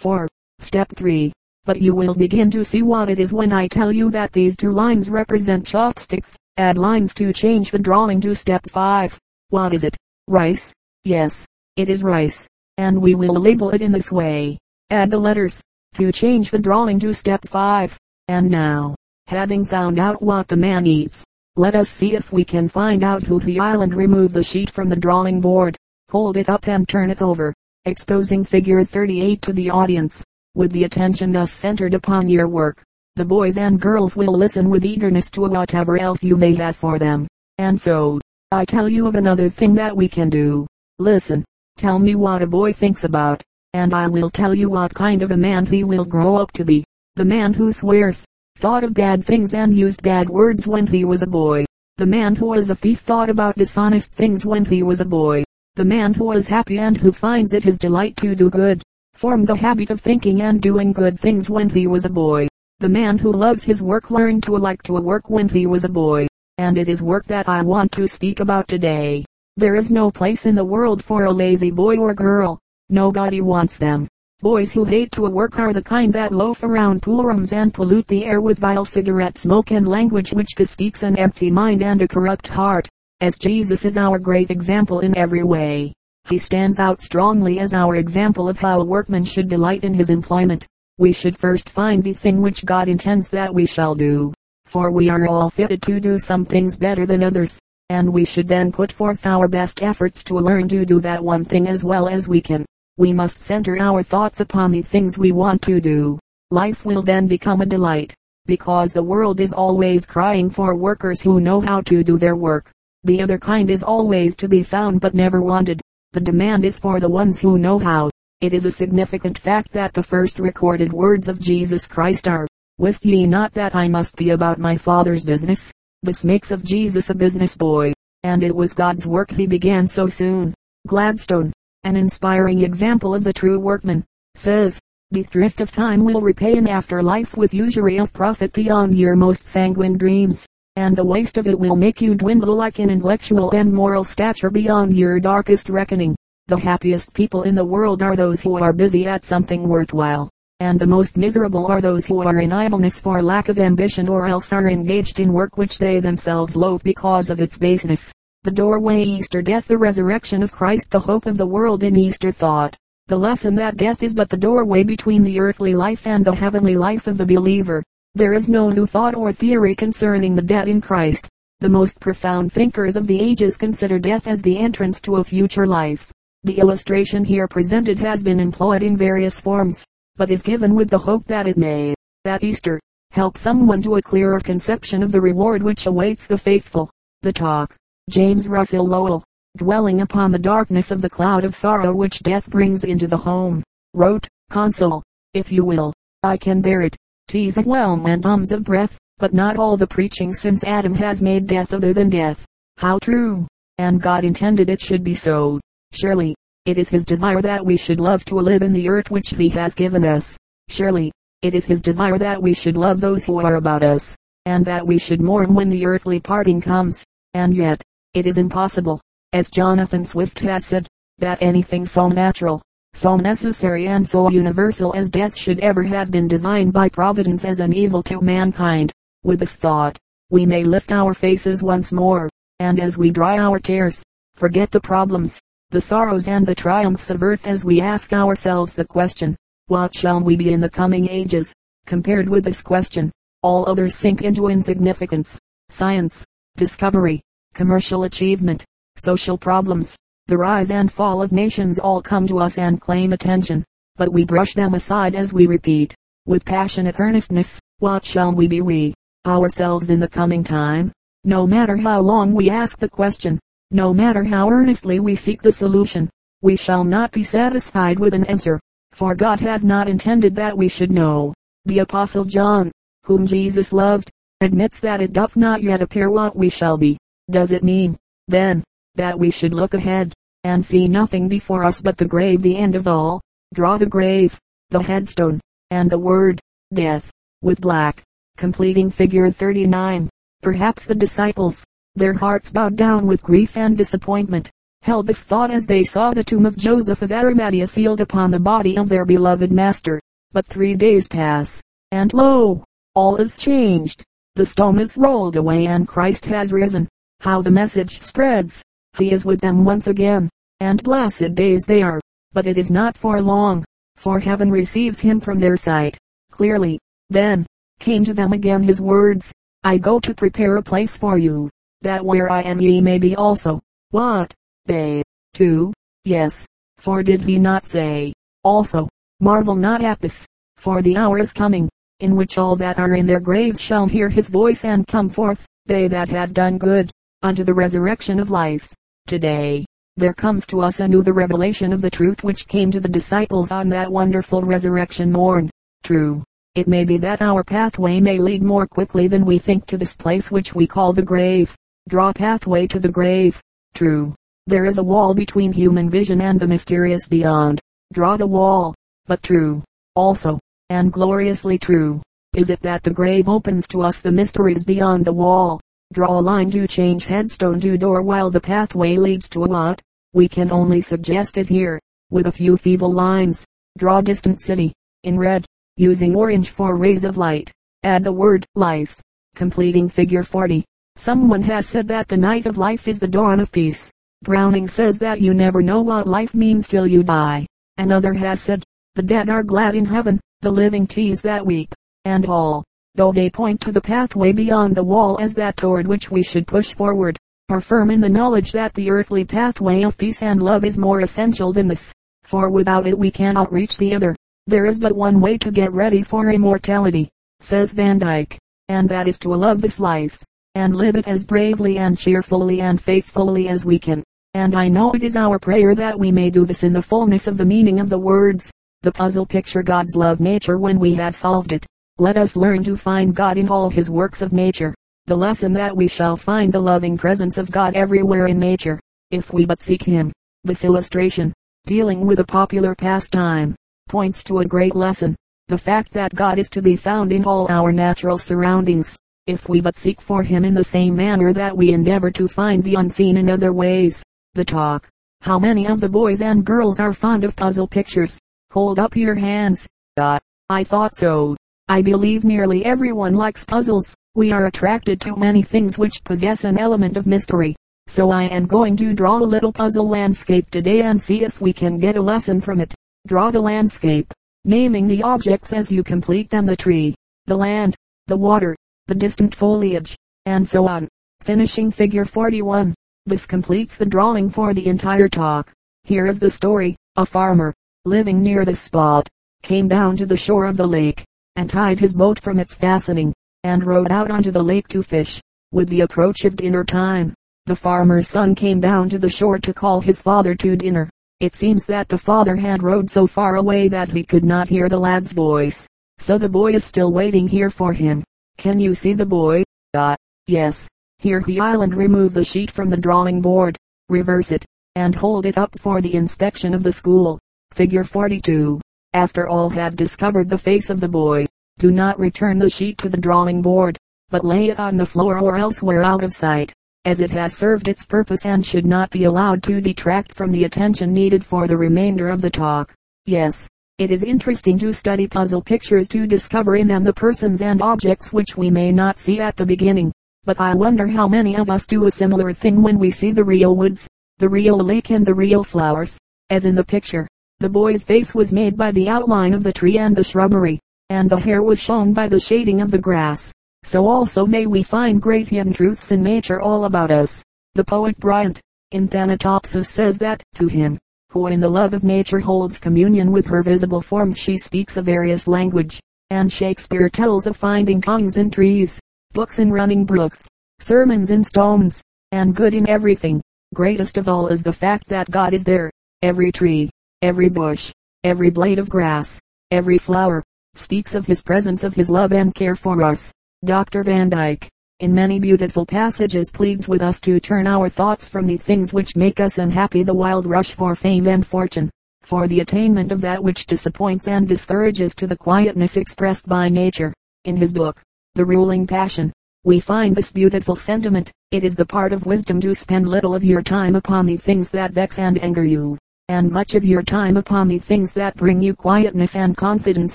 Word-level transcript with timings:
4. 0.00 0.26
Step 0.60 0.88
3. 0.96 1.30
But 1.66 1.82
you 1.82 1.94
will 1.94 2.14
begin 2.14 2.50
to 2.52 2.64
see 2.64 2.80
what 2.82 3.10
it 3.10 3.20
is 3.20 3.34
when 3.34 3.52
I 3.52 3.68
tell 3.68 3.92
you 3.92 4.10
that 4.12 4.32
these 4.32 4.56
two 4.56 4.70
lines 4.70 5.10
represent 5.10 5.66
chopsticks. 5.66 6.34
Add 6.56 6.78
lines 6.78 7.12
to 7.14 7.34
change 7.34 7.70
the 7.70 7.78
drawing 7.78 8.18
to 8.22 8.34
step 8.34 8.66
5. 8.66 9.18
What 9.50 9.74
is 9.74 9.84
it? 9.84 9.94
Rice? 10.26 10.72
Yes, 11.04 11.46
it 11.76 11.90
is 11.90 12.02
rice. 12.02 12.48
And 12.78 13.02
we 13.02 13.14
will 13.14 13.34
label 13.34 13.70
it 13.70 13.82
in 13.82 13.92
this 13.92 14.10
way. 14.10 14.58
Add 14.88 15.10
the 15.10 15.18
letters 15.18 15.60
to 15.94 16.10
change 16.12 16.50
the 16.50 16.58
drawing 16.58 16.98
to 17.00 17.12
step 17.12 17.46
5. 17.46 17.98
And 18.28 18.50
now, 18.50 18.94
having 19.26 19.66
found 19.66 19.98
out 19.98 20.22
what 20.22 20.48
the 20.48 20.56
man 20.56 20.86
eats, 20.86 21.24
let 21.56 21.74
us 21.74 21.90
see 21.90 22.14
if 22.14 22.32
we 22.32 22.42
can 22.42 22.68
find 22.68 23.04
out 23.04 23.22
who 23.22 23.38
the 23.38 23.60
island 23.60 23.94
remove 23.94 24.32
the 24.32 24.42
sheet 24.42 24.70
from 24.70 24.88
the 24.88 24.96
drawing 24.96 25.42
board. 25.42 25.76
Hold 26.08 26.38
it 26.38 26.48
up 26.48 26.68
and 26.68 26.88
turn 26.88 27.10
it 27.10 27.20
over, 27.20 27.52
exposing 27.86 28.44
figure 28.44 28.84
38 28.84 29.40
to 29.40 29.52
the 29.54 29.70
audience. 29.70 30.22
With 30.54 30.70
the 30.72 30.84
attention 30.84 31.32
thus 31.32 31.50
centered 31.50 31.94
upon 31.94 32.28
your 32.28 32.46
work, 32.46 32.82
the 33.16 33.24
boys 33.24 33.56
and 33.56 33.80
girls 33.80 34.16
will 34.16 34.36
listen 34.36 34.68
with 34.68 34.84
eagerness 34.84 35.30
to 35.30 35.42
whatever 35.42 35.98
else 35.98 36.22
you 36.22 36.36
may 36.36 36.54
have 36.56 36.76
for 36.76 36.98
them. 36.98 37.26
And 37.56 37.80
so, 37.80 38.20
I 38.52 38.66
tell 38.66 38.88
you 38.88 39.06
of 39.06 39.14
another 39.14 39.48
thing 39.48 39.74
that 39.76 39.96
we 39.96 40.08
can 40.08 40.28
do. 40.28 40.66
Listen, 40.98 41.44
tell 41.76 41.98
me 41.98 42.14
what 42.14 42.42
a 42.42 42.46
boy 42.46 42.74
thinks 42.74 43.04
about, 43.04 43.42
and 43.72 43.94
I 43.94 44.08
will 44.08 44.28
tell 44.28 44.54
you 44.54 44.68
what 44.68 44.92
kind 44.92 45.22
of 45.22 45.30
a 45.30 45.36
man 45.36 45.64
he 45.64 45.82
will 45.82 46.04
grow 46.04 46.36
up 46.36 46.52
to 46.52 46.64
be. 46.64 46.84
The 47.16 47.24
man 47.24 47.54
who 47.54 47.72
swears, 47.72 48.26
thought 48.56 48.84
of 48.84 48.92
bad 48.92 49.24
things 49.24 49.54
and 49.54 49.72
used 49.72 50.02
bad 50.02 50.28
words 50.28 50.66
when 50.66 50.86
he 50.86 51.04
was 51.04 51.22
a 51.22 51.26
boy. 51.26 51.64
The 51.96 52.06
man 52.06 52.34
who 52.34 52.46
was 52.46 52.68
a 52.68 52.74
thief 52.74 53.00
thought 53.00 53.30
about 53.30 53.56
dishonest 53.56 54.12
things 54.12 54.44
when 54.44 54.66
he 54.66 54.82
was 54.82 55.00
a 55.00 55.06
boy. 55.06 55.44
The 55.76 55.84
man 55.84 56.14
who 56.14 56.32
is 56.32 56.48
happy 56.48 56.78
and 56.78 56.96
who 56.96 57.12
finds 57.12 57.54
it 57.54 57.62
his 57.62 57.78
delight 57.78 58.16
to 58.16 58.34
do 58.34 58.50
good, 58.50 58.82
formed 59.14 59.46
the 59.46 59.54
habit 59.54 59.90
of 59.90 60.00
thinking 60.00 60.42
and 60.42 60.60
doing 60.60 60.92
good 60.92 61.18
things 61.18 61.48
when 61.48 61.70
he 61.70 61.86
was 61.86 62.04
a 62.04 62.10
boy. 62.10 62.48
The 62.80 62.88
man 62.88 63.18
who 63.18 63.32
loves 63.32 63.62
his 63.62 63.80
work 63.80 64.10
learned 64.10 64.42
to 64.44 64.56
like 64.56 64.82
to 64.82 64.94
work 64.94 65.30
when 65.30 65.48
he 65.48 65.66
was 65.66 65.84
a 65.84 65.88
boy. 65.88 66.26
And 66.58 66.76
it 66.76 66.88
is 66.88 67.02
work 67.02 67.24
that 67.26 67.48
I 67.48 67.62
want 67.62 67.92
to 67.92 68.08
speak 68.08 68.40
about 68.40 68.66
today. 68.66 69.24
There 69.56 69.76
is 69.76 69.92
no 69.92 70.10
place 70.10 70.44
in 70.44 70.56
the 70.56 70.64
world 70.64 71.04
for 71.04 71.24
a 71.24 71.32
lazy 71.32 71.70
boy 71.70 71.98
or 71.98 72.14
girl. 72.14 72.58
Nobody 72.88 73.40
wants 73.40 73.76
them. 73.76 74.08
Boys 74.40 74.72
who 74.72 74.84
hate 74.84 75.12
to 75.12 75.22
work 75.22 75.60
are 75.60 75.72
the 75.72 75.82
kind 75.82 76.12
that 76.14 76.32
loaf 76.32 76.64
around 76.64 77.02
poolrooms 77.02 77.52
and 77.52 77.72
pollute 77.72 78.08
the 78.08 78.24
air 78.24 78.40
with 78.40 78.58
vile 78.58 78.84
cigarette 78.84 79.36
smoke 79.36 79.70
and 79.70 79.86
language 79.86 80.32
which 80.32 80.56
bespeaks 80.56 81.04
an 81.04 81.16
empty 81.16 81.50
mind 81.50 81.80
and 81.82 82.02
a 82.02 82.08
corrupt 82.08 82.48
heart. 82.48 82.88
As 83.22 83.36
Jesus 83.36 83.84
is 83.84 83.98
our 83.98 84.18
great 84.18 84.50
example 84.50 85.00
in 85.00 85.14
every 85.14 85.42
way, 85.42 85.92
he 86.30 86.38
stands 86.38 86.80
out 86.80 87.02
strongly 87.02 87.58
as 87.58 87.74
our 87.74 87.96
example 87.96 88.48
of 88.48 88.56
how 88.56 88.80
a 88.80 88.84
workman 88.84 89.24
should 89.24 89.46
delight 89.46 89.84
in 89.84 89.92
his 89.92 90.08
employment. 90.08 90.66
We 90.96 91.12
should 91.12 91.36
first 91.36 91.68
find 91.68 92.02
the 92.02 92.14
thing 92.14 92.40
which 92.40 92.64
God 92.64 92.88
intends 92.88 93.28
that 93.28 93.52
we 93.52 93.66
shall 93.66 93.94
do, 93.94 94.32
for 94.64 94.90
we 94.90 95.10
are 95.10 95.26
all 95.26 95.50
fitted 95.50 95.82
to 95.82 96.00
do 96.00 96.18
some 96.18 96.46
things 96.46 96.78
better 96.78 97.04
than 97.04 97.22
others, 97.22 97.58
and 97.90 98.10
we 98.10 98.24
should 98.24 98.48
then 98.48 98.72
put 98.72 98.90
forth 98.90 99.26
our 99.26 99.48
best 99.48 99.82
efforts 99.82 100.24
to 100.24 100.38
learn 100.38 100.66
to 100.68 100.86
do 100.86 100.98
that 101.00 101.22
one 101.22 101.44
thing 101.44 101.68
as 101.68 101.84
well 101.84 102.08
as 102.08 102.26
we 102.26 102.40
can. 102.40 102.64
We 102.96 103.12
must 103.12 103.40
center 103.40 103.78
our 103.78 104.02
thoughts 104.02 104.40
upon 104.40 104.72
the 104.72 104.80
things 104.80 105.18
we 105.18 105.32
want 105.32 105.60
to 105.62 105.78
do. 105.78 106.18
Life 106.50 106.86
will 106.86 107.02
then 107.02 107.26
become 107.26 107.60
a 107.60 107.66
delight, 107.66 108.14
because 108.46 108.94
the 108.94 109.02
world 109.02 109.40
is 109.40 109.52
always 109.52 110.06
crying 110.06 110.48
for 110.48 110.74
workers 110.74 111.20
who 111.20 111.38
know 111.38 111.60
how 111.60 111.82
to 111.82 112.02
do 112.02 112.16
their 112.16 112.34
work. 112.34 112.70
The 113.04 113.22
other 113.22 113.38
kind 113.38 113.70
is 113.70 113.82
always 113.82 114.36
to 114.36 114.48
be 114.48 114.62
found 114.62 115.00
but 115.00 115.14
never 115.14 115.40
wanted. 115.40 115.80
The 116.12 116.20
demand 116.20 116.64
is 116.64 116.78
for 116.78 117.00
the 117.00 117.08
ones 117.08 117.38
who 117.40 117.58
know 117.58 117.78
how. 117.78 118.10
It 118.40 118.52
is 118.52 118.66
a 118.66 118.70
significant 118.70 119.38
fact 119.38 119.72
that 119.72 119.92
the 119.94 120.02
first 120.02 120.38
recorded 120.38 120.92
words 120.92 121.28
of 121.28 121.40
Jesus 121.40 121.86
Christ 121.86 122.28
are, 122.28 122.46
Wist 122.78 123.04
ye 123.04 123.26
not 123.26 123.52
that 123.52 123.74
I 123.74 123.88
must 123.88 124.16
be 124.16 124.30
about 124.30 124.58
my 124.58 124.76
Father's 124.76 125.24
business? 125.24 125.72
This 126.02 126.24
makes 126.24 126.50
of 126.50 126.64
Jesus 126.64 127.10
a 127.10 127.14
business 127.14 127.56
boy, 127.56 127.92
and 128.22 128.42
it 128.42 128.54
was 128.54 128.74
God's 128.74 129.06
work 129.06 129.30
he 129.30 129.46
began 129.46 129.86
so 129.86 130.06
soon. 130.06 130.54
Gladstone, 130.86 131.52
an 131.84 131.96
inspiring 131.96 132.62
example 132.62 133.14
of 133.14 133.24
the 133.24 133.32
true 133.32 133.58
workman, 133.58 134.04
says, 134.34 134.78
the 135.10 135.22
thrift 135.22 135.60
of 135.60 135.72
time 135.72 136.04
will 136.04 136.20
repay 136.20 136.56
in 136.56 136.68
after 136.68 137.02
life 137.02 137.36
with 137.36 137.52
usury 137.52 137.98
of 137.98 138.12
profit 138.12 138.52
beyond 138.52 138.96
your 138.96 139.16
most 139.16 139.44
sanguine 139.44 139.98
dreams, 139.98 140.46
and 140.76 140.96
the 140.96 141.04
waste 141.04 141.38
of 141.38 141.46
it 141.46 141.58
will 141.58 141.76
make 141.76 142.00
you 142.00 142.14
dwindle 142.14 142.54
like 142.54 142.78
in 142.78 142.90
intellectual 142.90 143.50
and 143.50 143.72
moral 143.72 144.04
stature 144.04 144.50
beyond 144.50 144.94
your 144.94 145.18
darkest 145.18 145.68
reckoning. 145.68 146.14
The 146.46 146.58
happiest 146.58 147.12
people 147.14 147.42
in 147.42 147.54
the 147.54 147.64
world 147.64 148.02
are 148.02 148.16
those 148.16 148.40
who 148.40 148.56
are 148.56 148.72
busy 148.72 149.06
at 149.06 149.24
something 149.24 149.68
worthwhile, 149.68 150.30
and 150.60 150.78
the 150.78 150.86
most 150.86 151.16
miserable 151.16 151.66
are 151.66 151.80
those 151.80 152.06
who 152.06 152.22
are 152.22 152.40
in 152.40 152.52
idleness 152.52 153.00
for 153.00 153.22
lack 153.22 153.48
of 153.48 153.58
ambition 153.58 154.08
or 154.08 154.26
else 154.26 154.52
are 154.52 154.68
engaged 154.68 155.20
in 155.20 155.32
work 155.32 155.56
which 155.56 155.78
they 155.78 156.00
themselves 156.00 156.56
loathe 156.56 156.82
because 156.82 157.30
of 157.30 157.40
its 157.40 157.58
baseness. 157.58 158.12
The 158.42 158.50
doorway 158.50 159.02
Easter 159.02 159.42
death 159.42 159.68
the 159.68 159.76
resurrection 159.76 160.42
of 160.42 160.52
Christ 160.52 160.90
the 160.90 161.00
hope 161.00 161.26
of 161.26 161.36
the 161.36 161.46
world 161.46 161.82
in 161.82 161.96
Easter 161.96 162.32
thought. 162.32 162.76
The 163.06 163.18
lesson 163.18 163.54
that 163.56 163.76
death 163.76 164.02
is 164.02 164.14
but 164.14 164.28
the 164.28 164.36
doorway 164.36 164.82
between 164.82 165.22
the 165.22 165.40
earthly 165.40 165.74
life 165.74 166.06
and 166.06 166.24
the 166.24 166.34
heavenly 166.34 166.76
life 166.76 167.06
of 167.06 167.18
the 167.18 167.26
believer. 167.26 167.82
There 168.16 168.32
is 168.32 168.48
no 168.48 168.70
new 168.70 168.86
thought 168.86 169.14
or 169.14 169.32
theory 169.32 169.76
concerning 169.76 170.34
the 170.34 170.42
dead 170.42 170.66
in 170.66 170.80
Christ. 170.80 171.28
The 171.60 171.68
most 171.68 172.00
profound 172.00 172.52
thinkers 172.52 172.96
of 172.96 173.06
the 173.06 173.20
ages 173.20 173.56
consider 173.56 174.00
death 174.00 174.26
as 174.26 174.42
the 174.42 174.58
entrance 174.58 175.00
to 175.02 175.16
a 175.16 175.24
future 175.24 175.64
life. 175.64 176.10
The 176.42 176.58
illustration 176.58 177.24
here 177.24 177.46
presented 177.46 177.98
has 177.98 178.24
been 178.24 178.40
employed 178.40 178.82
in 178.82 178.96
various 178.96 179.38
forms, 179.38 179.86
but 180.16 180.28
is 180.28 180.42
given 180.42 180.74
with 180.74 180.90
the 180.90 180.98
hope 180.98 181.24
that 181.26 181.46
it 181.46 181.56
may, 181.56 181.94
at 182.24 182.42
Easter, 182.42 182.80
help 183.12 183.38
someone 183.38 183.80
to 183.82 183.94
a 183.94 184.02
clearer 184.02 184.40
conception 184.40 185.04
of 185.04 185.12
the 185.12 185.20
reward 185.20 185.62
which 185.62 185.86
awaits 185.86 186.26
the 186.26 186.38
faithful. 186.38 186.90
The 187.22 187.32
talk 187.32 187.76
James 188.08 188.48
Russell 188.48 188.84
Lowell, 188.84 189.22
dwelling 189.56 190.00
upon 190.00 190.32
the 190.32 190.38
darkness 190.38 190.90
of 190.90 191.00
the 191.00 191.10
cloud 191.10 191.44
of 191.44 191.54
sorrow 191.54 191.94
which 191.94 192.24
death 192.24 192.50
brings 192.50 192.82
into 192.82 193.06
the 193.06 193.18
home, 193.18 193.62
wrote, 193.94 194.26
Consul, 194.48 195.04
if 195.32 195.52
you 195.52 195.64
will, 195.64 195.92
I 196.24 196.36
can 196.36 196.60
bear 196.60 196.80
it. 196.80 196.96
Tease 197.30 197.58
it 197.58 197.64
well 197.64 198.08
and 198.08 198.26
ums 198.26 198.50
of 198.50 198.64
breath, 198.64 198.98
but 199.18 199.32
not 199.32 199.56
all 199.56 199.76
the 199.76 199.86
preaching 199.86 200.34
since 200.34 200.64
Adam 200.64 200.92
has 200.96 201.22
made 201.22 201.46
death 201.46 201.72
other 201.72 201.92
than 201.92 202.08
death. 202.08 202.44
How 202.78 202.98
true! 202.98 203.46
And 203.78 204.02
God 204.02 204.24
intended 204.24 204.68
it 204.68 204.80
should 204.80 205.04
be 205.04 205.14
so. 205.14 205.60
Surely, 205.92 206.34
it 206.66 206.76
is 206.76 206.88
his 206.88 207.04
desire 207.04 207.40
that 207.40 207.64
we 207.64 207.76
should 207.76 208.00
love 208.00 208.24
to 208.24 208.34
live 208.34 208.62
in 208.62 208.72
the 208.72 208.88
earth 208.88 209.12
which 209.12 209.28
he 209.30 209.48
has 209.50 209.76
given 209.76 210.04
us. 210.04 210.36
Surely, 210.70 211.12
it 211.40 211.54
is 211.54 211.64
his 211.64 211.80
desire 211.80 212.18
that 212.18 212.42
we 212.42 212.52
should 212.52 212.76
love 212.76 213.00
those 213.00 213.24
who 213.24 213.38
are 213.38 213.54
about 213.54 213.84
us, 213.84 214.16
and 214.44 214.64
that 214.64 214.84
we 214.84 214.98
should 214.98 215.20
mourn 215.20 215.54
when 215.54 215.68
the 215.68 215.86
earthly 215.86 216.18
parting 216.18 216.60
comes. 216.60 217.04
And 217.34 217.54
yet, 217.54 217.80
it 218.12 218.26
is 218.26 218.38
impossible, 218.38 219.00
as 219.32 219.50
Jonathan 219.50 220.04
Swift 220.04 220.40
has 220.40 220.66
said, 220.66 220.88
that 221.18 221.38
anything 221.40 221.86
so 221.86 222.08
natural, 222.08 222.60
so 222.94 223.16
necessary 223.16 223.86
and 223.86 224.06
so 224.06 224.30
universal 224.30 224.92
as 224.94 225.10
death 225.10 225.36
should 225.36 225.60
ever 225.60 225.82
have 225.82 226.10
been 226.10 226.26
designed 226.26 226.72
by 226.72 226.88
Providence 226.88 227.44
as 227.44 227.60
an 227.60 227.72
evil 227.72 228.02
to 228.02 228.20
mankind. 228.20 228.92
With 229.22 229.40
this 229.40 229.52
thought, 229.52 229.98
we 230.30 230.44
may 230.44 230.64
lift 230.64 230.92
our 230.92 231.14
faces 231.14 231.62
once 231.62 231.92
more, 231.92 232.28
and 232.58 232.80
as 232.80 232.98
we 232.98 233.10
dry 233.10 233.38
our 233.38 233.58
tears, 233.58 234.02
forget 234.34 234.70
the 234.70 234.80
problems, 234.80 235.40
the 235.70 235.80
sorrows 235.80 236.28
and 236.28 236.44
the 236.44 236.54
triumphs 236.54 237.10
of 237.10 237.22
earth 237.22 237.46
as 237.46 237.64
we 237.64 237.80
ask 237.80 238.12
ourselves 238.12 238.74
the 238.74 238.84
question, 238.84 239.36
what 239.66 239.94
shall 239.94 240.20
we 240.20 240.36
be 240.36 240.52
in 240.52 240.60
the 240.60 240.68
coming 240.68 241.08
ages? 241.08 241.54
Compared 241.86 242.28
with 242.28 242.44
this 242.44 242.60
question, 242.60 243.12
all 243.42 243.68
others 243.68 243.94
sink 243.94 244.22
into 244.22 244.48
insignificance. 244.48 245.38
Science, 245.68 246.24
discovery, 246.56 247.22
commercial 247.54 248.02
achievement, 248.02 248.64
social 248.96 249.38
problems, 249.38 249.96
the 250.30 250.38
rise 250.38 250.70
and 250.70 250.92
fall 250.92 251.20
of 251.20 251.32
nations 251.32 251.76
all 251.76 252.00
come 252.00 252.24
to 252.24 252.38
us 252.38 252.56
and 252.56 252.80
claim 252.80 253.12
attention, 253.12 253.64
but 253.96 254.12
we 254.12 254.24
brush 254.24 254.54
them 254.54 254.74
aside 254.74 255.16
as 255.16 255.32
we 255.32 255.48
repeat, 255.48 255.92
with 256.24 256.44
passionate 256.44 257.00
earnestness, 257.00 257.58
what 257.80 258.04
shall 258.04 258.32
we 258.32 258.46
be 258.46 258.60
we, 258.60 258.94
ourselves 259.26 259.90
in 259.90 259.98
the 259.98 260.06
coming 260.06 260.44
time? 260.44 260.92
No 261.24 261.48
matter 261.48 261.76
how 261.76 262.00
long 262.00 262.32
we 262.32 262.48
ask 262.48 262.78
the 262.78 262.88
question, 262.88 263.40
no 263.72 263.92
matter 263.92 264.22
how 264.22 264.48
earnestly 264.48 265.00
we 265.00 265.16
seek 265.16 265.42
the 265.42 265.50
solution, 265.50 266.08
we 266.42 266.54
shall 266.54 266.84
not 266.84 267.10
be 267.10 267.24
satisfied 267.24 267.98
with 267.98 268.14
an 268.14 268.24
answer, 268.26 268.60
for 268.92 269.16
God 269.16 269.40
has 269.40 269.64
not 269.64 269.88
intended 269.88 270.36
that 270.36 270.56
we 270.56 270.68
should 270.68 270.92
know. 270.92 271.34
The 271.64 271.80
Apostle 271.80 272.24
John, 272.24 272.70
whom 273.02 273.26
Jesus 273.26 273.72
loved, 273.72 274.12
admits 274.40 274.78
that 274.78 275.00
it 275.00 275.12
doth 275.12 275.34
not 275.34 275.60
yet 275.60 275.82
appear 275.82 276.08
what 276.08 276.36
we 276.36 276.50
shall 276.50 276.76
be. 276.76 276.98
Does 277.28 277.50
it 277.50 277.64
mean, 277.64 277.98
then, 278.28 278.62
that 278.94 279.18
we 279.18 279.30
should 279.30 279.54
look 279.54 279.74
ahead, 279.74 280.14
and 280.44 280.64
see 280.64 280.88
nothing 280.88 281.28
before 281.28 281.64
us 281.64 281.80
but 281.80 281.96
the 281.96 282.04
grave 282.04 282.42
the 282.42 282.56
end 282.56 282.74
of 282.74 282.88
all? 282.88 283.20
Draw 283.54 283.78
the 283.78 283.86
grave, 283.86 284.38
the 284.70 284.82
headstone, 284.82 285.40
and 285.70 285.90
the 285.90 285.98
word, 285.98 286.40
death, 286.72 287.10
with 287.42 287.60
black, 287.60 288.02
completing 288.36 288.90
figure 288.90 289.30
39. 289.30 290.08
Perhaps 290.42 290.86
the 290.86 290.94
disciples, 290.94 291.64
their 291.94 292.14
hearts 292.14 292.50
bowed 292.50 292.76
down 292.76 293.06
with 293.06 293.22
grief 293.22 293.56
and 293.56 293.76
disappointment, 293.76 294.50
held 294.82 295.06
this 295.06 295.22
thought 295.22 295.50
as 295.50 295.66
they 295.66 295.82
saw 295.84 296.10
the 296.10 296.24
tomb 296.24 296.46
of 296.46 296.56
Joseph 296.56 297.02
of 297.02 297.12
Arimathea 297.12 297.66
sealed 297.66 298.00
upon 298.00 298.30
the 298.30 298.40
body 298.40 298.76
of 298.78 298.88
their 298.88 299.04
beloved 299.04 299.52
master. 299.52 300.00
But 300.32 300.46
three 300.46 300.74
days 300.74 301.08
pass, 301.08 301.60
and 301.90 302.14
lo, 302.14 302.64
all 302.94 303.16
is 303.16 303.36
changed. 303.36 304.04
The 304.36 304.46
stone 304.46 304.78
is 304.78 304.96
rolled 304.96 305.36
away 305.36 305.66
and 305.66 305.88
Christ 305.88 306.26
has 306.26 306.52
risen. 306.52 306.88
How 307.20 307.42
the 307.42 307.50
message 307.50 308.00
spreads. 308.02 308.62
He 308.98 309.12
is 309.12 309.24
with 309.24 309.40
them 309.40 309.64
once 309.64 309.86
again, 309.86 310.28
and 310.60 310.82
blessed 310.82 311.34
days 311.34 311.64
they 311.66 311.82
are. 311.82 312.00
But 312.32 312.46
it 312.46 312.58
is 312.58 312.70
not 312.70 312.96
for 312.96 313.20
long, 313.20 313.64
for 313.96 314.20
heaven 314.20 314.50
receives 314.50 315.00
him 315.00 315.20
from 315.20 315.38
their 315.38 315.56
sight. 315.56 315.98
Clearly, 316.30 316.78
then, 317.08 317.46
came 317.80 318.04
to 318.04 318.14
them 318.14 318.32
again 318.32 318.62
his 318.62 318.80
words, 318.80 319.32
I 319.64 319.78
go 319.78 320.00
to 320.00 320.14
prepare 320.14 320.56
a 320.56 320.62
place 320.62 320.96
for 320.96 321.18
you, 321.18 321.50
that 321.82 322.04
where 322.04 322.30
I 322.30 322.42
am 322.42 322.60
ye 322.60 322.80
may 322.80 322.98
be 322.98 323.16
also. 323.16 323.60
What? 323.90 324.32
They, 324.66 325.02
too? 325.34 325.72
Yes. 326.04 326.46
For 326.78 327.02
did 327.02 327.20
he 327.22 327.38
not 327.38 327.64
say, 327.64 328.12
also, 328.42 328.88
marvel 329.20 329.54
not 329.54 329.82
at 329.82 330.00
this, 330.00 330.26
for 330.56 330.80
the 330.80 330.96
hour 330.96 331.18
is 331.18 331.32
coming, 331.32 331.68
in 331.98 332.16
which 332.16 332.38
all 332.38 332.56
that 332.56 332.78
are 332.78 332.94
in 332.94 333.06
their 333.06 333.20
graves 333.20 333.60
shall 333.60 333.86
hear 333.86 334.08
his 334.08 334.28
voice 334.28 334.64
and 334.64 334.86
come 334.86 335.10
forth, 335.10 335.44
they 335.66 335.88
that 335.88 336.08
have 336.08 336.32
done 336.32 336.56
good, 336.56 336.90
unto 337.22 337.44
the 337.44 337.52
resurrection 337.52 338.18
of 338.18 338.30
life. 338.30 338.72
Today, 339.06 339.64
there 339.96 340.14
comes 340.14 340.46
to 340.46 340.60
us 340.60 340.80
anew 340.80 341.02
the 341.02 341.12
revelation 341.12 341.72
of 341.72 341.82
the 341.82 341.90
truth 341.90 342.24
which 342.24 342.48
came 342.48 342.70
to 342.70 342.80
the 342.80 342.88
disciples 342.88 343.52
on 343.52 343.68
that 343.68 343.90
wonderful 343.90 344.42
resurrection 344.42 345.12
morn. 345.12 345.50
True, 345.82 346.24
it 346.54 346.68
may 346.68 346.84
be 346.84 346.96
that 346.98 347.22
our 347.22 347.44
pathway 347.44 348.00
may 348.00 348.18
lead 348.18 348.42
more 348.42 348.66
quickly 348.66 349.08
than 349.08 349.24
we 349.24 349.38
think 349.38 349.66
to 349.66 349.76
this 349.76 349.94
place 349.94 350.30
which 350.30 350.54
we 350.54 350.66
call 350.66 350.92
the 350.92 351.02
grave. 351.02 351.54
Draw 351.88 352.12
pathway 352.12 352.66
to 352.68 352.78
the 352.78 352.88
grave. 352.88 353.40
True, 353.74 354.14
there 354.46 354.64
is 354.64 354.78
a 354.78 354.82
wall 354.82 355.14
between 355.14 355.52
human 355.52 355.88
vision 355.88 356.20
and 356.20 356.40
the 356.40 356.48
mysterious 356.48 357.06
beyond. 357.06 357.60
Draw 357.92 358.16
the 358.16 358.26
wall. 358.26 358.74
But 359.06 359.22
true, 359.22 359.62
also, 359.94 360.38
and 360.70 360.92
gloriously 360.92 361.58
true, 361.58 362.00
is 362.34 362.50
it 362.50 362.60
that 362.60 362.82
the 362.82 362.90
grave 362.90 363.28
opens 363.28 363.66
to 363.68 363.82
us 363.82 364.00
the 364.00 364.12
mysteries 364.12 364.64
beyond 364.64 365.04
the 365.04 365.12
wall. 365.12 365.60
Draw 365.92 366.18
a 366.18 366.20
line 366.20 366.50
to 366.52 366.68
change 366.68 367.06
headstone 367.06 367.58
to 367.60 367.76
door 367.76 368.02
while 368.02 368.30
the 368.30 368.40
pathway 368.40 368.96
leads 368.96 369.28
to 369.30 369.44
a 369.44 369.46
lot. 369.46 369.82
We 370.12 370.28
can 370.28 370.52
only 370.52 370.80
suggest 370.80 371.36
it 371.36 371.48
here, 371.48 371.80
with 372.10 372.28
a 372.28 372.32
few 372.32 372.56
feeble 372.56 372.92
lines. 372.92 373.44
Draw 373.76 374.02
distant 374.02 374.40
city, 374.40 374.72
in 375.02 375.18
red, 375.18 375.44
using 375.76 376.14
orange 376.14 376.50
for 376.50 376.76
rays 376.76 377.04
of 377.04 377.16
light. 377.16 377.50
Add 377.82 378.04
the 378.04 378.12
word 378.12 378.46
life, 378.54 379.00
completing 379.34 379.88
figure 379.88 380.22
40. 380.22 380.64
Someone 380.96 381.42
has 381.42 381.66
said 381.66 381.88
that 381.88 382.06
the 382.06 382.16
night 382.16 382.46
of 382.46 382.58
life 382.58 382.86
is 382.86 383.00
the 383.00 383.08
dawn 383.08 383.40
of 383.40 383.50
peace. 383.50 383.90
Browning 384.22 384.68
says 384.68 384.98
that 384.98 385.20
you 385.20 385.34
never 385.34 385.62
know 385.62 385.80
what 385.80 386.06
life 386.06 386.34
means 386.34 386.68
till 386.68 386.86
you 386.86 387.02
die. 387.02 387.46
Another 387.78 388.12
has 388.12 388.40
said, 388.40 388.62
the 388.94 389.02
dead 389.02 389.28
are 389.28 389.42
glad 389.42 389.74
in 389.74 389.86
heaven, 389.86 390.20
the 390.40 390.50
living 390.50 390.86
tease 390.86 391.22
that 391.22 391.46
weep, 391.46 391.74
and 392.04 392.26
all, 392.26 392.64
though 392.94 393.12
they 393.12 393.30
point 393.30 393.60
to 393.60 393.72
the 393.72 393.80
pathway 393.80 394.32
beyond 394.32 394.74
the 394.74 394.82
wall 394.82 395.18
as 395.20 395.34
that 395.34 395.56
toward 395.56 395.86
which 395.86 396.10
we 396.10 396.22
should 396.22 396.46
push 396.46 396.74
forward, 396.74 397.16
are 397.48 397.60
firm 397.60 397.90
in 397.90 398.00
the 398.00 398.08
knowledge 398.08 398.52
that 398.52 398.72
the 398.74 398.90
earthly 398.90 399.24
pathway 399.24 399.82
of 399.82 399.98
peace 399.98 400.22
and 400.22 400.42
love 400.42 400.64
is 400.64 400.78
more 400.78 401.00
essential 401.00 401.52
than 401.52 401.68
this, 401.68 401.92
for 402.22 402.48
without 402.48 402.86
it 402.86 402.98
we 402.98 403.10
cannot 403.10 403.52
reach 403.52 403.76
the 403.76 403.94
other. 403.94 404.14
There 404.46 404.66
is 404.66 404.78
but 404.78 404.94
one 404.94 405.20
way 405.20 405.38
to 405.38 405.50
get 405.50 405.72
ready 405.72 406.02
for 406.02 406.30
immortality, 406.30 407.08
says 407.40 407.72
Van 407.72 407.98
Dyke, 407.98 408.38
and 408.68 408.88
that 408.88 409.08
is 409.08 409.18
to 409.20 409.34
love 409.34 409.60
this 409.60 409.80
life, 409.80 410.22
and 410.54 410.76
live 410.76 410.96
it 410.96 411.06
as 411.08 411.24
bravely 411.24 411.78
and 411.78 411.98
cheerfully 411.98 412.60
and 412.60 412.80
faithfully 412.80 413.48
as 413.48 413.64
we 413.64 413.78
can. 413.78 414.02
And 414.34 414.54
I 414.54 414.68
know 414.68 414.92
it 414.92 415.02
is 415.02 415.16
our 415.16 415.38
prayer 415.38 415.74
that 415.74 415.98
we 415.98 416.12
may 416.12 416.30
do 416.30 416.44
this 416.44 416.62
in 416.62 416.72
the 416.72 416.82
fullness 416.82 417.26
of 417.26 417.36
the 417.36 417.44
meaning 417.44 417.80
of 417.80 417.88
the 417.88 417.98
words. 417.98 418.50
The 418.82 418.92
puzzle 418.92 419.26
picture 419.26 419.62
God's 419.62 419.96
love 419.96 420.20
nature 420.20 420.56
when 420.56 420.78
we 420.78 420.94
have 420.94 421.16
solved 421.16 421.52
it. 421.52 421.66
Let 422.00 422.16
us 422.16 422.34
learn 422.34 422.64
to 422.64 422.78
find 422.78 423.14
God 423.14 423.36
in 423.36 423.50
all 423.50 423.68
his 423.68 423.90
works 423.90 424.22
of 424.22 424.32
nature. 424.32 424.74
The 425.04 425.14
lesson 425.14 425.52
that 425.52 425.76
we 425.76 425.86
shall 425.86 426.16
find 426.16 426.50
the 426.50 426.58
loving 426.58 426.96
presence 426.96 427.36
of 427.36 427.50
God 427.50 427.76
everywhere 427.76 428.26
in 428.26 428.38
nature, 428.38 428.80
if 429.10 429.34
we 429.34 429.44
but 429.44 429.60
seek 429.60 429.82
him. 429.82 430.10
This 430.42 430.64
illustration, 430.64 431.34
dealing 431.66 432.06
with 432.06 432.18
a 432.20 432.24
popular 432.24 432.74
pastime, 432.74 433.54
points 433.90 434.24
to 434.24 434.38
a 434.38 434.46
great 434.46 434.74
lesson. 434.74 435.14
The 435.48 435.58
fact 435.58 435.92
that 435.92 436.14
God 436.14 436.38
is 436.38 436.48
to 436.50 436.62
be 436.62 436.74
found 436.74 437.12
in 437.12 437.26
all 437.26 437.52
our 437.52 437.70
natural 437.70 438.16
surroundings, 438.16 438.96
if 439.26 439.50
we 439.50 439.60
but 439.60 439.76
seek 439.76 440.00
for 440.00 440.22
him 440.22 440.42
in 440.42 440.54
the 440.54 440.64
same 440.64 440.96
manner 440.96 441.34
that 441.34 441.54
we 441.54 441.70
endeavor 441.74 442.10
to 442.12 442.28
find 442.28 442.64
the 442.64 442.76
unseen 442.76 443.18
in 443.18 443.28
other 443.28 443.52
ways. 443.52 444.02
The 444.32 444.46
talk. 444.46 444.88
How 445.20 445.38
many 445.38 445.66
of 445.66 445.82
the 445.82 445.88
boys 445.90 446.22
and 446.22 446.46
girls 446.46 446.80
are 446.80 446.94
fond 446.94 447.24
of 447.24 447.36
puzzle 447.36 447.68
pictures? 447.68 448.18
Hold 448.52 448.78
up 448.78 448.96
your 448.96 449.16
hands. 449.16 449.68
Dot. 449.98 450.22
I 450.48 450.64
thought 450.64 450.96
so. 450.96 451.36
I 451.70 451.82
believe 451.82 452.24
nearly 452.24 452.64
everyone 452.64 453.14
likes 453.14 453.44
puzzles. 453.44 453.94
We 454.16 454.32
are 454.32 454.46
attracted 454.46 455.00
to 455.02 455.14
many 455.14 455.40
things 455.40 455.78
which 455.78 456.02
possess 456.02 456.42
an 456.42 456.58
element 456.58 456.96
of 456.96 457.06
mystery. 457.06 457.54
So 457.86 458.10
I 458.10 458.24
am 458.24 458.46
going 458.46 458.76
to 458.78 458.92
draw 458.92 459.18
a 459.18 459.32
little 459.34 459.52
puzzle 459.52 459.88
landscape 459.88 460.50
today 460.50 460.82
and 460.82 461.00
see 461.00 461.22
if 461.22 461.40
we 461.40 461.52
can 461.52 461.78
get 461.78 461.96
a 461.96 462.02
lesson 462.02 462.40
from 462.40 462.60
it. 462.60 462.74
Draw 463.06 463.30
the 463.30 463.40
landscape, 463.40 464.12
naming 464.44 464.88
the 464.88 465.04
objects 465.04 465.52
as 465.52 465.70
you 465.70 465.84
complete 465.84 466.28
them 466.28 466.44
the 466.44 466.56
tree, 466.56 466.96
the 467.26 467.36
land, 467.36 467.76
the 468.08 468.16
water, 468.16 468.56
the 468.88 468.94
distant 468.96 469.32
foliage, 469.32 469.94
and 470.26 470.44
so 470.44 470.66
on. 470.66 470.88
Finishing 471.20 471.70
figure 471.70 472.04
41. 472.04 472.74
This 473.06 473.26
completes 473.26 473.76
the 473.76 473.86
drawing 473.86 474.28
for 474.28 474.52
the 474.54 474.66
entire 474.66 475.08
talk. 475.08 475.52
Here 475.84 476.06
is 476.08 476.18
the 476.18 476.30
story. 476.30 476.74
A 476.96 477.06
farmer, 477.06 477.54
living 477.84 478.22
near 478.24 478.44
this 478.44 478.60
spot, 478.60 479.08
came 479.44 479.68
down 479.68 479.96
to 479.98 480.04
the 480.04 480.16
shore 480.16 480.46
of 480.46 480.56
the 480.56 480.66
lake, 480.66 481.04
and 481.36 481.48
tied 481.48 481.80
his 481.80 481.94
boat 481.94 482.18
from 482.18 482.38
its 482.38 482.54
fastening, 482.54 483.12
and 483.44 483.64
rowed 483.64 483.90
out 483.90 484.10
onto 484.10 484.30
the 484.30 484.42
lake 484.42 484.68
to 484.68 484.82
fish. 484.82 485.20
With 485.52 485.68
the 485.68 485.80
approach 485.80 486.24
of 486.24 486.36
dinner 486.36 486.64
time, 486.64 487.14
the 487.46 487.56
farmer's 487.56 488.08
son 488.08 488.34
came 488.34 488.60
down 488.60 488.88
to 488.90 488.98
the 488.98 489.08
shore 489.08 489.38
to 489.38 489.54
call 489.54 489.80
his 489.80 490.00
father 490.00 490.34
to 490.36 490.56
dinner. 490.56 490.88
It 491.20 491.34
seems 491.34 491.66
that 491.66 491.88
the 491.88 491.98
father 491.98 492.36
had 492.36 492.62
rowed 492.62 492.88
so 492.88 493.06
far 493.06 493.36
away 493.36 493.68
that 493.68 493.88
he 493.88 494.04
could 494.04 494.24
not 494.24 494.48
hear 494.48 494.68
the 494.68 494.78
lad's 494.78 495.12
voice. 495.12 495.66
So 495.98 496.16
the 496.16 496.28
boy 496.28 496.52
is 496.52 496.64
still 496.64 496.92
waiting 496.92 497.28
here 497.28 497.50
for 497.50 497.72
him. 497.72 498.04
Can 498.38 498.58
you 498.58 498.74
see 498.74 498.94
the 498.94 499.04
boy? 499.04 499.42
Ah, 499.74 499.96
yes. 500.26 500.68
Here 500.98 501.20
he 501.20 501.40
island 501.40 501.74
remove 501.74 502.14
the 502.14 502.24
sheet 502.24 502.50
from 502.50 502.70
the 502.70 502.76
drawing 502.76 503.20
board, 503.20 503.56
reverse 503.88 504.32
it, 504.32 504.44
and 504.76 504.94
hold 504.94 505.26
it 505.26 505.36
up 505.36 505.58
for 505.58 505.80
the 505.80 505.94
inspection 505.94 506.54
of 506.54 506.62
the 506.62 506.72
school. 506.72 507.18
Figure 507.52 507.84
42. 507.84 508.60
After 508.92 509.28
all 509.28 509.50
have 509.50 509.76
discovered 509.76 510.28
the 510.28 510.36
face 510.36 510.68
of 510.68 510.80
the 510.80 510.88
boy, 510.88 511.26
do 511.58 511.70
not 511.70 512.00
return 512.00 512.38
the 512.38 512.50
sheet 512.50 512.76
to 512.78 512.88
the 512.88 512.96
drawing 512.96 513.40
board, 513.40 513.78
but 514.08 514.24
lay 514.24 514.48
it 514.48 514.58
on 514.58 514.76
the 514.76 514.84
floor 514.84 515.18
or 515.18 515.36
elsewhere 515.36 515.84
out 515.84 516.02
of 516.02 516.12
sight, 516.12 516.52
as 516.84 516.98
it 516.98 517.10
has 517.10 517.36
served 517.36 517.68
its 517.68 517.86
purpose 517.86 518.26
and 518.26 518.44
should 518.44 518.66
not 518.66 518.90
be 518.90 519.04
allowed 519.04 519.44
to 519.44 519.60
detract 519.60 520.12
from 520.12 520.32
the 520.32 520.42
attention 520.42 520.92
needed 520.92 521.24
for 521.24 521.46
the 521.46 521.56
remainder 521.56 522.08
of 522.08 522.20
the 522.20 522.30
talk. 522.30 522.74
Yes, 523.06 523.48
it 523.78 523.92
is 523.92 524.02
interesting 524.02 524.58
to 524.58 524.72
study 524.72 525.06
puzzle 525.06 525.40
pictures 525.40 525.86
to 525.90 526.08
discover 526.08 526.56
in 526.56 526.66
them 526.66 526.82
the 526.82 526.92
persons 526.92 527.42
and 527.42 527.62
objects 527.62 528.12
which 528.12 528.36
we 528.36 528.50
may 528.50 528.72
not 528.72 528.98
see 528.98 529.20
at 529.20 529.36
the 529.36 529.46
beginning. 529.46 529.92
But 530.24 530.40
I 530.40 530.54
wonder 530.54 530.88
how 530.88 531.06
many 531.06 531.36
of 531.36 531.48
us 531.48 531.64
do 531.64 531.86
a 531.86 531.90
similar 531.92 532.32
thing 532.32 532.60
when 532.60 532.78
we 532.78 532.90
see 532.90 533.12
the 533.12 533.24
real 533.24 533.54
woods, 533.54 533.86
the 534.18 534.28
real 534.28 534.58
lake 534.58 534.90
and 534.90 535.06
the 535.06 535.14
real 535.14 535.44
flowers, 535.44 535.96
as 536.28 536.44
in 536.44 536.56
the 536.56 536.64
picture. 536.64 537.06
The 537.40 537.48
boy's 537.48 537.84
face 537.84 538.14
was 538.14 538.34
made 538.34 538.54
by 538.54 538.70
the 538.70 538.86
outline 538.90 539.32
of 539.32 539.42
the 539.42 539.52
tree 539.52 539.78
and 539.78 539.96
the 539.96 540.04
shrubbery, 540.04 540.60
and 540.90 541.08
the 541.08 541.18
hair 541.18 541.42
was 541.42 541.58
shown 541.58 541.94
by 541.94 542.06
the 542.06 542.20
shading 542.20 542.60
of 542.60 542.70
the 542.70 542.78
grass. 542.78 543.32
So 543.64 543.86
also 543.86 544.26
may 544.26 544.44
we 544.44 544.62
find 544.62 545.00
great 545.00 545.30
hidden 545.30 545.54
truths 545.54 545.90
in 545.90 546.02
nature 546.02 546.38
all 546.38 546.66
about 546.66 546.90
us. 546.90 547.24
The 547.54 547.64
poet 547.64 547.98
Bryant, 547.98 548.42
in 548.72 548.88
Thanatopsis 548.88 549.68
says 549.68 549.98
that, 550.00 550.22
to 550.34 550.48
him, 550.48 550.78
who 551.08 551.28
in 551.28 551.40
the 551.40 551.48
love 551.48 551.72
of 551.72 551.82
nature 551.82 552.20
holds 552.20 552.58
communion 552.58 553.10
with 553.10 553.24
her 553.24 553.42
visible 553.42 553.80
forms 553.80 554.18
she 554.18 554.36
speaks 554.36 554.76
a 554.76 554.82
various 554.82 555.26
language, 555.26 555.80
and 556.10 556.30
Shakespeare 556.30 556.90
tells 556.90 557.26
of 557.26 557.38
finding 557.38 557.80
tongues 557.80 558.18
in 558.18 558.30
trees, 558.30 558.78
books 559.12 559.38
in 559.38 559.50
running 559.50 559.86
brooks, 559.86 560.28
sermons 560.58 561.08
in 561.08 561.24
stones, 561.24 561.80
and 562.12 562.36
good 562.36 562.52
in 562.52 562.68
everything. 562.68 563.22
Greatest 563.54 563.96
of 563.96 564.10
all 564.10 564.28
is 564.28 564.42
the 564.42 564.52
fact 564.52 564.88
that 564.88 565.10
God 565.10 565.32
is 565.32 565.44
there, 565.44 565.70
every 566.02 566.30
tree, 566.30 566.68
Every 567.02 567.30
bush, 567.30 567.72
every 568.04 568.28
blade 568.28 568.58
of 568.58 568.68
grass, 568.68 569.18
every 569.50 569.78
flower, 569.78 570.22
speaks 570.54 570.94
of 570.94 571.06
his 571.06 571.22
presence 571.22 571.64
of 571.64 571.72
his 571.72 571.88
love 571.88 572.12
and 572.12 572.34
care 572.34 572.54
for 572.54 572.82
us. 572.82 573.10
Dr. 573.42 573.82
Van 573.82 574.10
Dyke, 574.10 574.50
in 574.80 574.94
many 574.94 575.18
beautiful 575.18 575.64
passages 575.64 576.30
pleads 576.30 576.68
with 576.68 576.82
us 576.82 577.00
to 577.00 577.18
turn 577.18 577.46
our 577.46 577.70
thoughts 577.70 578.06
from 578.06 578.26
the 578.26 578.36
things 578.36 578.74
which 578.74 578.96
make 578.96 579.18
us 579.18 579.38
unhappy 579.38 579.82
the 579.82 579.94
wild 579.94 580.26
rush 580.26 580.50
for 580.52 580.74
fame 580.74 581.08
and 581.08 581.26
fortune, 581.26 581.70
for 582.02 582.28
the 582.28 582.40
attainment 582.40 582.92
of 582.92 583.00
that 583.00 583.24
which 583.24 583.46
disappoints 583.46 584.06
and 584.06 584.28
discourages 584.28 584.94
to 584.94 585.06
the 585.06 585.16
quietness 585.16 585.78
expressed 585.78 586.28
by 586.28 586.50
nature. 586.50 586.92
In 587.24 587.34
his 587.34 587.50
book, 587.50 587.80
The 588.14 588.26
Ruling 588.26 588.66
Passion, 588.66 589.10
we 589.44 589.58
find 589.58 589.96
this 589.96 590.12
beautiful 590.12 590.54
sentiment. 590.54 591.10
It 591.30 591.44
is 591.44 591.56
the 591.56 591.64
part 591.64 591.94
of 591.94 592.04
wisdom 592.04 592.42
to 592.42 592.54
spend 592.54 592.88
little 592.88 593.14
of 593.14 593.24
your 593.24 593.40
time 593.40 593.74
upon 593.74 594.04
the 594.04 594.18
things 594.18 594.50
that 594.50 594.72
vex 594.72 594.98
and 594.98 595.22
anger 595.22 595.44
you, 595.44 595.78
and 596.10 596.28
much 596.28 596.56
of 596.56 596.64
your 596.64 596.82
time 596.82 597.16
upon 597.16 597.46
the 597.46 597.56
things 597.56 597.92
that 597.92 598.16
bring 598.16 598.42
you 598.42 598.52
quietness 598.52 599.14
and 599.14 599.36
confidence 599.36 599.94